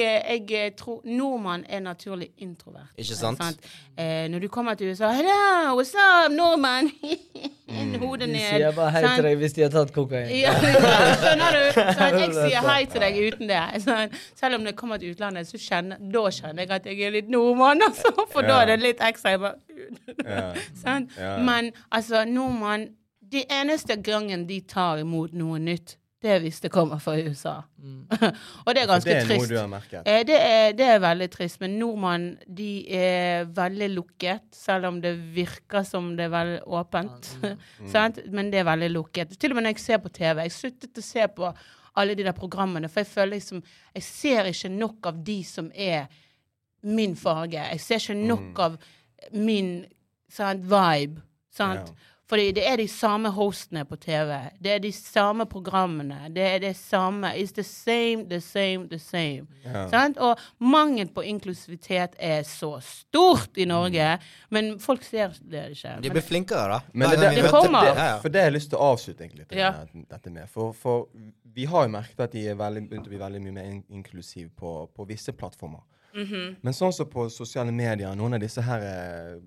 [0.47, 2.87] jeg tror Nordmann er naturlig introvert.
[2.95, 3.67] Ikke sant?
[3.99, 6.87] Eh, når du kommer til USA Hello, what's up, nordmann?
[8.01, 9.15] Hodet De sier bare hei sånn.
[9.17, 10.29] til deg hvis de har tatt kokain.
[10.36, 11.61] Ja, ja, skjønner du?
[11.97, 13.61] Sånn, jeg sier hei til deg uten det.
[13.86, 17.15] Sånn, selv om det kommer til utlandet, så kjenner, da kjenner jeg at jeg er
[17.17, 18.13] litt nordmann, altså.
[18.34, 19.36] For da er det litt ekstra.
[19.36, 19.59] Jeg bare.
[20.25, 20.47] Ja.
[21.17, 21.36] Ja.
[21.41, 22.89] Men altså, nordmann
[23.32, 27.55] De eneste gangen de tar imot noe nytt, det er hvis det kommer fra USA.
[28.65, 29.09] Og det er ganske trist.
[29.09, 29.49] Det er noe trist.
[29.49, 30.05] du har merket.
[30.05, 34.99] Eh, Det er, det er veldig trist, men nordmann de er veldig lukket, selv om
[35.01, 37.32] det virker som det er veldig åpent.
[37.41, 38.30] Mm.
[38.38, 39.34] Men det er veldig lukket.
[39.39, 40.43] Til og med når jeg ser på TV.
[40.45, 41.49] Jeg sluttet å se på
[41.97, 43.63] alle de der programmene, for jeg føler liksom
[43.95, 46.05] Jeg ser ikke nok av de som er
[46.84, 47.59] min farge.
[47.74, 48.78] Jeg ser ikke nok av
[49.34, 49.74] min
[50.32, 51.22] sant, vibe.
[51.51, 51.89] Sant?
[51.91, 52.11] Ja.
[52.32, 54.29] Fordi det er de samme hostene på TV.
[54.63, 56.29] Det er de samme programmene.
[56.32, 59.47] Det er det samme It's the same, the same, the same.
[59.65, 59.82] Ja.
[59.91, 60.17] Sant?
[60.23, 64.13] Og mangel på inklusivitet er så stort i Norge,
[64.49, 65.97] men folk ser det ikke.
[66.07, 66.79] De blir flinkere, da.
[66.93, 67.91] Men det, det, Det kommer.
[67.91, 69.73] det, for det har jeg lyst til å avslutte egentlig litt Ja.
[70.15, 70.47] dette med.
[70.49, 71.07] For, for
[71.53, 73.84] vi har jo merket at de er veldig, begynt å bli veldig mye mer in
[73.89, 75.84] inklusiv på, på visse plattformer.
[76.15, 76.55] Mhm.
[76.61, 79.41] Men sånn som på sosiale medier, noen av disse her eh,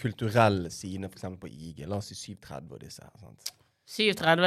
[0.00, 1.26] kulturelle sidene, f.eks.
[1.40, 3.14] på IG, la oss si 730 og disse her.
[3.20, 3.54] sant?
[3.86, 4.42] 37.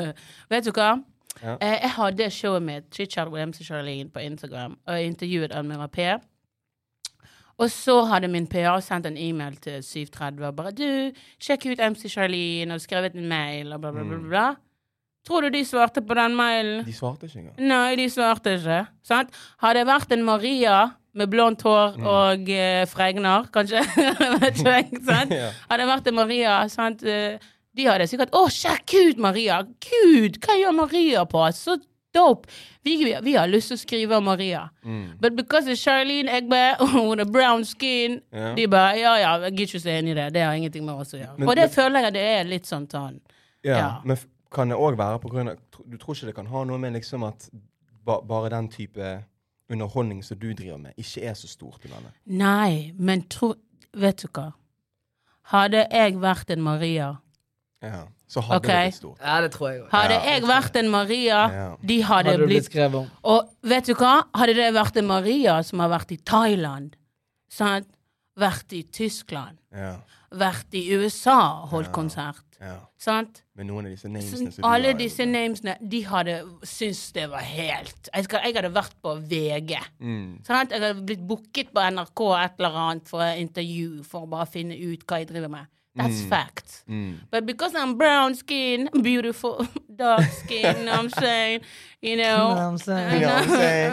[0.52, 0.94] Vet du hva?
[1.42, 1.56] Ja.
[1.60, 5.88] Eh, jeg hadde showet mitt, Chitchat with MC Charlene, på Instagram, og jeg intervjuet Admiral
[5.88, 5.98] P.
[7.56, 11.80] Og så hadde min PR sendt en e-mail til 730 og bare 'Du, sjekk ut
[11.80, 14.18] MC Charlene', og skrevet en mail, og bla, bla, bla.
[14.18, 14.54] bla, bla.
[15.26, 16.84] Tror du de svarte på den mailen?
[16.86, 17.56] De svarte ikke engang.
[17.58, 18.86] Nei, de svarte ikke.
[19.02, 19.32] Sant?
[19.58, 20.76] Hadde jeg vært en Maria
[21.16, 23.82] med blondt hår og uh, fregner, kanskje
[24.42, 25.32] Vet ikke sant?
[25.70, 27.02] Hadde vært en Maria, sant?
[27.02, 27.38] eh,
[27.76, 29.58] de hadde sikkert Å, sjekk ut Maria!
[29.84, 31.42] Gud, hva gjør Maria på?
[31.52, 31.76] Så
[32.16, 32.48] dope!
[32.86, 34.62] Vi, vi, vi har lyst til å skrive om Maria.
[34.86, 35.16] Mm.
[35.20, 36.60] But because it's Charlene Egbe
[37.10, 38.54] with a brown skin yeah.
[38.56, 40.28] De bare Ja, ja, jeg gidder ikke se inn i det.
[40.36, 41.34] Det har ingenting med oss å gjøre.
[41.38, 43.18] Men- og det men- føler jeg det er litt sånn sånn.
[43.66, 43.90] Ja, Ja.
[44.04, 44.16] Men
[44.54, 46.94] kan det òg være på grunn av Du tror ikke det kan ha noe med
[46.96, 47.48] liksom at
[48.06, 49.10] ba, bare den type
[49.70, 52.12] underholdning som du driver med, ikke er så stort i landet?
[52.26, 53.54] Nei, men tro
[53.96, 54.50] Vet du hva?
[55.52, 57.14] Hadde jeg vært en Maria
[57.82, 58.02] Ja.
[58.28, 58.74] Så hadde okay.
[58.74, 59.18] det blitt stort.
[59.22, 59.90] Ja, det tror jeg også.
[59.96, 61.76] Hadde Ja, jeg vært en Maria, Ja.
[61.88, 63.10] de hadde, Hadde blitt blitt skrevet om.
[63.22, 64.14] Og vet du hva?
[64.34, 66.96] Hadde det vært en Maria som har vært i Thailand,
[67.48, 67.86] sant?
[68.36, 69.96] vært i Tyskland, Ja.
[70.32, 72.76] vært i USA, holdt konsert, ja.
[73.00, 73.42] sant?
[73.56, 77.44] Med noen av disse namesene Så alle har disse namesene, de hadde syntes det var
[77.44, 79.76] helt jeg, skal, jeg hadde vært på VG.
[80.00, 80.28] Mm.
[80.46, 80.72] Sant?
[80.72, 84.76] Jeg hadde blitt booket på NRK et eller annet for intervju for å bare finne
[84.76, 85.72] ut hva jeg driver med.
[85.96, 86.84] That's fact.
[86.88, 87.14] Mm.
[87.30, 89.66] But because I'm brown skin, beautiful,
[89.96, 91.60] dark skin, you know what I'm saying?
[92.02, 92.22] You know?
[92.22, 93.14] You know what I'm saying?
[93.14, 93.92] You know what I'm saying?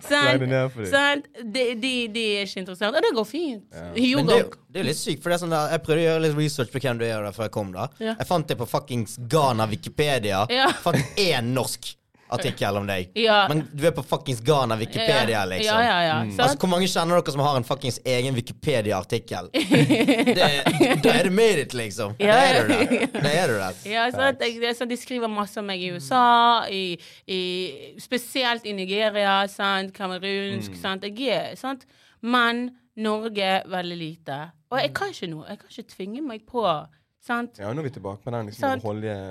[0.00, 0.02] Sant?
[0.08, 0.90] Slide det ned for dem.
[0.90, 1.26] Sant?
[1.52, 2.94] De, de, de er ikke interessert.
[2.96, 3.64] Og det går fint.
[3.96, 4.48] Jo, Men det, er går.
[4.48, 6.22] jo- det er jo litt sykt, for det er sånn der, jeg prøvde å gjøre
[6.26, 7.72] litt research på hvem du er da, før jeg kom.
[7.76, 8.14] da Ja.
[8.18, 10.46] Jeg fant det på fuckings Ghana Wikipedia.
[10.50, 10.70] Ja.
[10.82, 11.92] Fant én norsk
[12.34, 13.10] artikkel om deg.
[13.18, 13.44] Ja.
[13.50, 15.78] Men du er på fuckings Ghana Wikipedia, liksom.
[15.78, 16.16] Ja, ja, ja.
[16.44, 19.50] Altså, Hvor mange kjenner dere som har en fuckings egen Wikipedia-artikkel?
[21.02, 22.14] Da er det made it, liksom.
[22.18, 23.06] Da Ja, er du der.
[23.14, 23.80] Da er du der.
[23.88, 27.40] Ja, så det er sånn, de skriver masse om meg i USA, i, i,
[28.02, 29.92] spesielt i Nigeria, sant?
[29.96, 30.76] kamerunsk.
[30.80, 31.04] Sant?
[31.08, 31.86] Jeg er, sant?
[32.22, 34.40] Men Norge veldig lite.
[34.72, 35.46] Og jeg kan ikke noe.
[35.48, 36.64] Jeg kan ikke tvinge meg på.
[37.22, 37.60] Sant?
[37.62, 38.48] Ja, nå er vi tilbake på den.
[38.50, 38.82] liksom, Sant.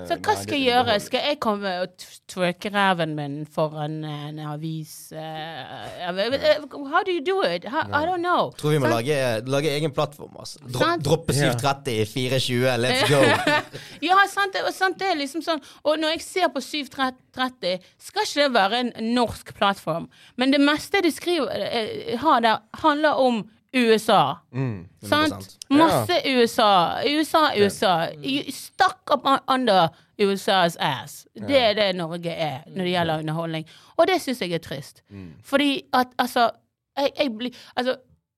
[0.08, 0.94] Så hva skal jeg gjøre?
[1.04, 4.94] Skal jeg komme og twerke ræven min foran en avis?
[5.12, 7.68] eh, eh, how do you do it?
[7.68, 8.48] How, I don't know.
[8.56, 10.32] Tror vi må lage, lage egen plattform.
[10.40, 10.62] Altså.
[10.64, 11.04] Dro, Sant.
[11.04, 13.20] droppe 730 i 420, let's go.
[14.08, 15.60] ja, sant, det, sant, det er liksom sånn.
[15.84, 20.08] Og når jeg ser på 730, skal ikke det være en norsk plattform.
[20.40, 23.44] Men det meste de skriver, eh, har der, handler om
[23.74, 24.34] USA.
[24.52, 24.88] Mm.
[25.02, 25.58] Sant?
[25.70, 25.76] 100%.
[25.78, 27.00] Masse USA.
[27.08, 27.94] USA, USA.
[28.24, 29.88] You Stuck up under
[30.20, 31.26] USAs ass.
[31.34, 33.68] Det er det Norge er når det gjelder underholdning.
[33.96, 35.02] Og det syns jeg er trist.
[35.44, 36.50] Fordi at altså
[36.96, 37.96] jeg, jeg blir Altså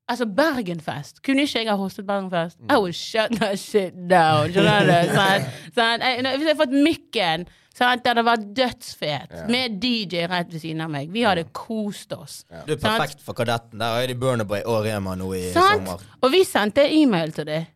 [0.09, 1.23] Altså, Bergenfest.
[1.25, 2.59] Kunne ikke jeg ha hostet Bergenfest?
[2.69, 4.51] I would shut that shit down.
[4.53, 5.13] Skjønner du?
[5.15, 5.47] Sånn,
[5.79, 9.49] sånn, Jeg- Hvis jeg hadde fått mikken, sånn, det hadde vært dødsfet.
[9.49, 11.09] Med DJ rett ved siden av meg.
[11.11, 12.45] Vi hadde kost oss.
[12.67, 13.79] Du er perfekt for Kadetten.
[13.79, 15.87] Der er de Burnerboy og Rema nå i Sant?
[15.87, 16.01] sommer.
[16.23, 17.67] Og vi sendte e-mail til det.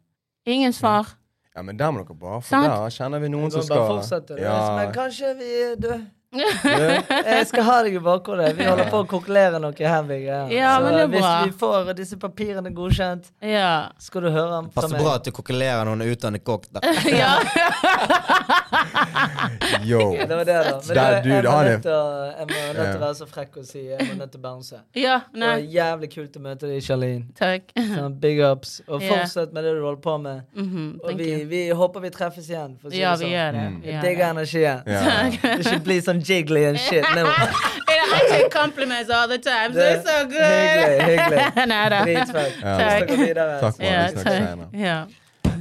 [0.46, 1.14] Ingen svar.
[1.56, 2.68] Ja, men der må dere bare, for Sant.
[2.68, 3.88] der kjenner vi noen som bare skal
[4.20, 4.38] fortsette.
[4.40, 8.50] Ja, Men kanskje vi er du, jeg skal ha deg i bakhodet.
[8.58, 10.10] Vi holder på å konkurrere noe her.
[10.20, 13.88] Ja, Ja, Så men det er hvis vi får disse papirene godkjent, Ja.
[13.98, 16.66] skal du høre fra Passer bra at du kokkelerer noen utdannet kokk.
[16.72, 16.80] da.
[17.22, 17.38] ja.
[19.84, 20.12] Yo.
[20.12, 20.80] Det var det, da.
[20.86, 23.14] Men Der, det, du, jeg, er nødt til å, jeg må nødt til å være
[23.18, 24.80] så frekk å si jeg må nødt til å bounce.
[24.98, 25.20] ja.
[25.32, 27.24] Det var jævlig kult å møte deg, Charlene.
[27.38, 27.72] takk.
[27.78, 28.80] Sånn, big ups.
[28.88, 30.42] Og fortsett med det du holder på med.
[30.58, 32.76] Mhm, Og vi, vi håper vi treffes igjen.
[32.80, 33.34] For å si Ja, det vi sånn.
[33.38, 33.66] gjør det.
[33.68, 33.78] Mm.
[33.88, 34.30] Jeg digger det.
[34.34, 34.82] energien.
[34.86, 35.00] Ja.
[35.58, 37.04] Ikke bli sånn jiggly and shit.
[37.14, 37.24] No.
[38.18, 40.40] I take compliments all the time, so it's so good.
[40.40, 41.66] hyggelig, hyggelig.
[41.68, 42.02] Nei da.
[42.04, 42.54] Dritfett.
[42.62, 42.76] Ja.
[43.06, 43.34] Vi.
[43.34, 44.02] Takk for Ja.
[44.06, 44.32] Vi snakkes takk.
[44.32, 44.68] senere.
[44.72, 45.06] Ja.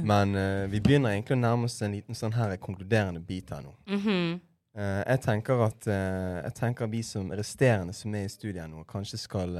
[0.04, 3.62] Men uh, vi begynner egentlig å nærme oss en liten sånn her konkluderende bit her
[3.62, 3.74] nå.
[3.86, 4.40] Mm -hmm.
[4.78, 8.84] uh, jeg tenker at uh, Jeg tenker vi som resterende som er i studiet nå,
[8.84, 9.56] kanskje skal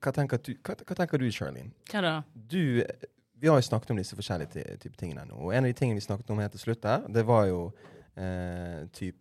[0.00, 1.70] hva, tenker du, hva, hva tenker du, Charlene?
[1.92, 2.22] Hva da?
[2.32, 2.82] Du
[3.40, 5.34] Vi har jo snakket om disse forskjellige ty- type tingene nå.
[5.34, 7.72] Og en av de tingene vi snakket om helt til slutt her, det var jo
[8.20, 9.16] eh, typ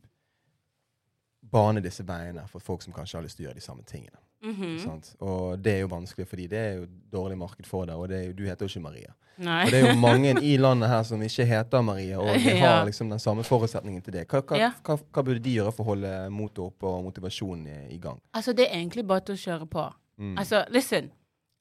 [1.51, 4.19] Bane disse veiene for folk som kanskje har lyst til å gjøre de samme tingene.
[4.43, 5.15] Mm -hmm.
[5.19, 7.95] Og det er jo vanskelig, fordi det er jo dårlig marked for det.
[7.95, 9.13] Og det jo, du heter jo ikke Maria.
[9.37, 9.65] Nei.
[9.65, 12.67] Og det er jo mange i landet her som ikke heter Maria, og de Ja.
[12.67, 14.27] har liksom den samme forutsetningen til det.
[14.27, 14.71] Hva, hva, Ja.
[14.83, 18.21] hva, hva burde de gjøre for å holde motet oppe og motivasjonen i, i gang?
[18.33, 19.93] Altså, det er egentlig bare til å kjøre på.
[20.17, 20.37] Mm.
[20.37, 21.11] Altså, listen.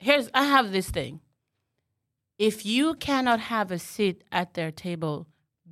[0.00, 1.20] Here's, I have this thing.
[2.38, 5.26] If you cannot have a seat at their table,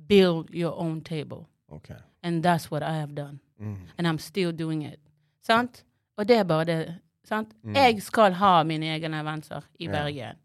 [0.07, 1.47] build your own table.
[1.69, 1.89] Ok.
[2.23, 3.39] And that's what I have done.
[3.59, 3.77] Mm.
[3.97, 4.99] And I'm still doing it.
[5.41, 5.83] Sant?
[6.17, 6.95] Og det er bare det.
[7.27, 7.53] Sant?
[7.63, 7.75] Mm.
[7.75, 9.87] Jeg skal ha mine egne eventer i.
[9.87, 10.37] Bergen.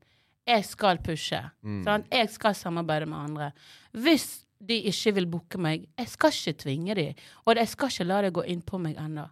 [0.46, 1.40] Jeg skal pushe.
[1.62, 1.82] Mm.
[1.84, 2.06] Sant?
[2.10, 3.50] Jeg skal samarbeide med andre.
[3.92, 7.14] Hvis de ikke vil booke meg, jeg skal ikke tvinge dem.
[7.44, 9.28] Og jeg skal ikke la det gå inn på meg ennå.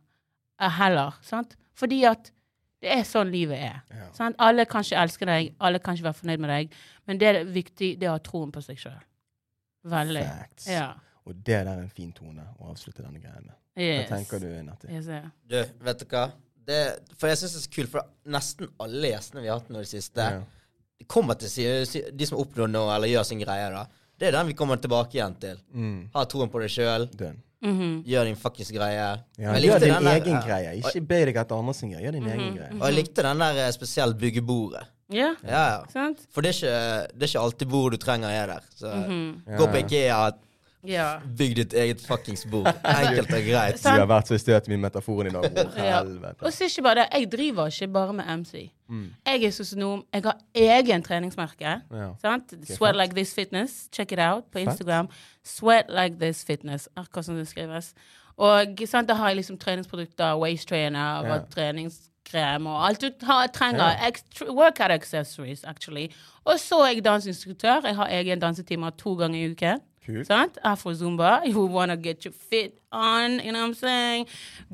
[0.60, 1.18] Eh, Heller.
[1.22, 1.56] Sant?
[1.74, 2.32] Fordi at
[2.80, 3.82] Det er sånn livet er.
[3.92, 4.06] Yeah.
[4.16, 4.36] Sant?
[4.40, 6.70] Alle kan ikke elske deg, alle kan ikke være fornøyd med deg,
[7.04, 9.02] men det er viktig, det å ha troen på seg sjøl.
[9.84, 10.22] Veldig.
[10.24, 10.68] Facts.
[10.72, 10.86] Ja.
[11.30, 13.56] Og det der er en fin tone å avslutte denne greia med.
[13.80, 14.88] Hva tenker du, Natti?
[14.92, 15.28] Yes, yeah.
[15.48, 16.24] Du, vet du hva?
[16.70, 16.80] Det,
[17.18, 19.80] for jeg syns det er så kult, for nesten alle gjestene vi har hatt nå
[19.80, 20.42] i det siste, yeah.
[21.00, 23.86] de kommer til å si, si De som oppnår noe, eller gjør sin greie, da.
[24.20, 25.62] Det er den vi kommer tilbake igjen til.
[25.72, 26.10] Mm.
[26.12, 27.06] Ha troen på deg sjøl.
[27.62, 27.94] Mm -hmm.
[28.08, 29.08] Gjør din fuckings greie.
[29.38, 30.40] Ja, gjør din den der- egen ja.
[30.46, 30.74] greie.
[30.76, 32.02] Ikke be deg etter andre sin greie.
[32.04, 32.32] Gjør din Mhm.
[32.40, 32.72] egen greie.
[32.80, 34.86] Og jeg likte den der eh, spesielt bygge bordet.
[35.10, 36.12] Ja, Ja, ja.
[36.30, 38.60] For det er, ikke, det er ikke alltid bord du trenger er der.
[38.76, 38.86] Så.
[38.86, 39.56] Ja.
[39.56, 40.30] gå på Ikea,
[40.86, 41.18] Ja.
[41.38, 42.66] bygg ditt eget fuckings bord.
[42.84, 43.82] Enkelt og greit.
[43.82, 45.66] Du har vært så i støtet med metaforen i dag.
[45.76, 46.40] Helvete.
[46.44, 48.70] Og så ikke bare det, jeg driver ikke bare med MC.
[48.88, 49.10] Mm.
[49.26, 51.74] Jeg er sosionom, jeg har egen treningsmerke.
[51.92, 52.08] Ja.
[52.22, 52.52] Sant?
[52.56, 53.88] Okay, Sweat Like This Fitness.
[53.92, 54.68] Check it out på Fett.
[54.68, 55.08] Instagram.
[55.44, 57.92] Sweat Like This Fitness, akkurat som det skrives.
[58.40, 61.34] Og sant, da har jeg liksom treningsprodukter, waist trainer Ja.
[61.34, 63.84] og treningskrem og alt du trenger.
[64.00, 64.10] Ja.
[64.48, 66.08] Workout accessories, actually.
[66.44, 67.80] Og så er jeg danseinstruktør.
[67.84, 69.80] Jeg har egen dansetimer to ganger i uken.
[70.06, 70.26] Kult.
[70.26, 70.58] Sant?
[70.64, 71.40] Afro Zumba.
[71.46, 74.26] You wanna get your fit on, you know what I'm saying?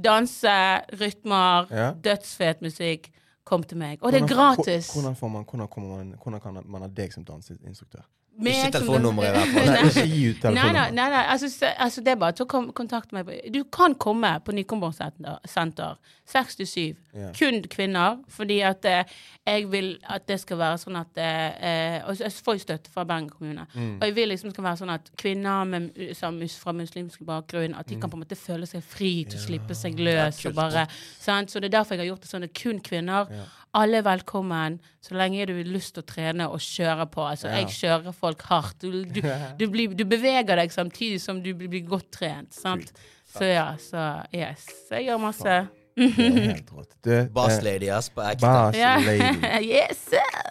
[0.05, 1.93] Danse, rytmer, Ja.
[2.05, 3.11] dødsfet musikk.
[3.45, 3.99] Kom til meg.
[4.03, 4.93] Og det er gratis.
[4.93, 8.03] Hvordan, får man, hvordan, man, hvordan kan man ha deg som danseinstruktør?
[8.39, 9.87] Ikke telefonnummeret i hvert fall.
[9.89, 11.23] Ikke gi ut Nei, nei, nei.
[11.33, 13.31] Altså, altså det er bare å kontakte meg.
[13.55, 15.97] Du kan komme på Nykomborgsenter.
[16.27, 16.81] 6 til 7.
[17.17, 17.29] Ja.
[17.39, 18.19] Kun kvinner.
[18.29, 19.05] Fordi at eh,
[19.47, 23.05] jeg vil at det skal være sånn at eh, Og jeg får jo støtte fra
[23.09, 23.67] Bergen kommune.
[23.75, 23.95] Mm.
[24.01, 27.75] Og jeg vil liksom det skal være sånn at kvinner med, som, fra muslimsk bakgrunn
[27.79, 27.95] At Mm.
[27.95, 30.43] de kan på en måte føle seg fri til å slippe seg løs.
[30.45, 30.87] Ja, og bare,
[31.23, 31.51] sant?
[31.51, 32.43] Så det er derfor jeg har gjort det sånn.
[32.43, 33.31] Er kun kvinner.
[33.31, 33.45] Ja.
[33.77, 37.25] Alle er velkommen, så lenge du har lyst til å trene og kjøre på.
[37.29, 37.61] Altså, Ja.
[37.61, 38.81] Jeg kjører folk hardt.
[38.81, 39.21] Du, du,
[39.61, 42.55] du, blir, du beveger deg samtidig som du blir, godt trent.
[42.57, 42.93] Sant?
[43.29, 44.65] Så ja, så yes.
[44.91, 45.59] Jeg gjør masse.
[45.97, 46.91] Det er helt rått.
[47.03, 48.45] Du, Boss eh, lady, ass, på ekte.
[48.45, 48.77] Boss
[49.07, 49.31] lady.
[49.73, 50.03] yes!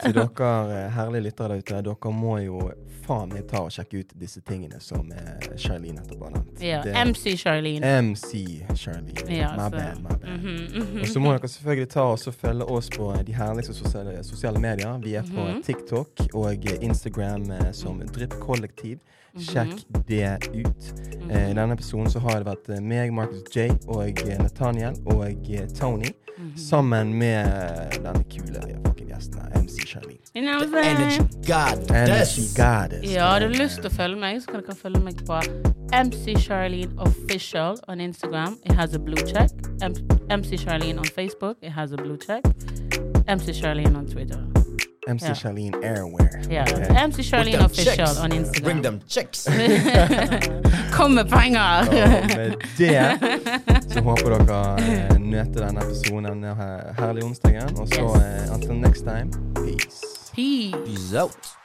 [0.02, 2.62] Til dere eh, herlige lyttere der ute, dere må jo
[3.06, 6.64] faen meg ta og sjekke ut disse tingene som eh, Charlene nettopp har nevnt.
[6.66, 7.91] Ja, MC Charlene.
[8.08, 8.32] MC
[8.74, 9.14] Charlene.
[9.30, 10.26] Ja, my bad, my bad.
[10.39, 11.02] Mhm, mhm.
[11.04, 14.98] Og så må dere selvfølgelig ta og følge oss på de herligste sosiale, sosiale medier.
[15.06, 15.62] Vi er på Mhm.
[15.68, 18.98] TikTok og Instagram som Drypp Kollektiv.
[19.39, 20.03] Sjekk Mhm.
[20.07, 20.93] det ut.
[21.31, 24.93] Eh, I denne episoden så har det vært eh, meg, Marcus J, og eh, Nathaniel
[25.05, 25.25] og
[25.79, 26.11] Tony.
[26.38, 26.57] Mhm.
[26.57, 28.61] Sammen med eh, denne kule
[29.07, 30.19] gjesten her, MC Charlene.
[30.36, 31.91] You know The Energy goddess.
[31.91, 33.13] Energy goddess.
[33.13, 35.39] Ja, har du lyst til å følge meg, så kan dere følge meg på
[35.93, 38.57] MC Charlene Official on Instagram.
[38.65, 39.51] It has a blue check.
[39.81, 39.93] M
[40.29, 41.57] MC Charlene on Facebook.
[41.61, 42.43] It has a blue check.
[43.27, 44.55] MC Charlene on Twitter.
[45.08, 45.36] MC yeah.
[45.36, 46.30] Charlene Airwear.
[46.49, 47.03] Yeah.
[47.03, 48.20] MC Charlene Official checks.
[48.20, 48.30] on
[48.64, 49.45] Bring them checks.
[50.95, 51.80] Kom med penger!
[51.80, 51.93] Og
[52.38, 53.20] med det
[53.93, 57.78] så håper dere eh, nøter denne episoden denne her- herlige onsdagen.
[57.80, 58.22] Og så Yes.
[58.49, 60.01] eh, until next time, peace.
[60.36, 60.76] Peace.
[60.86, 61.64] Peace out.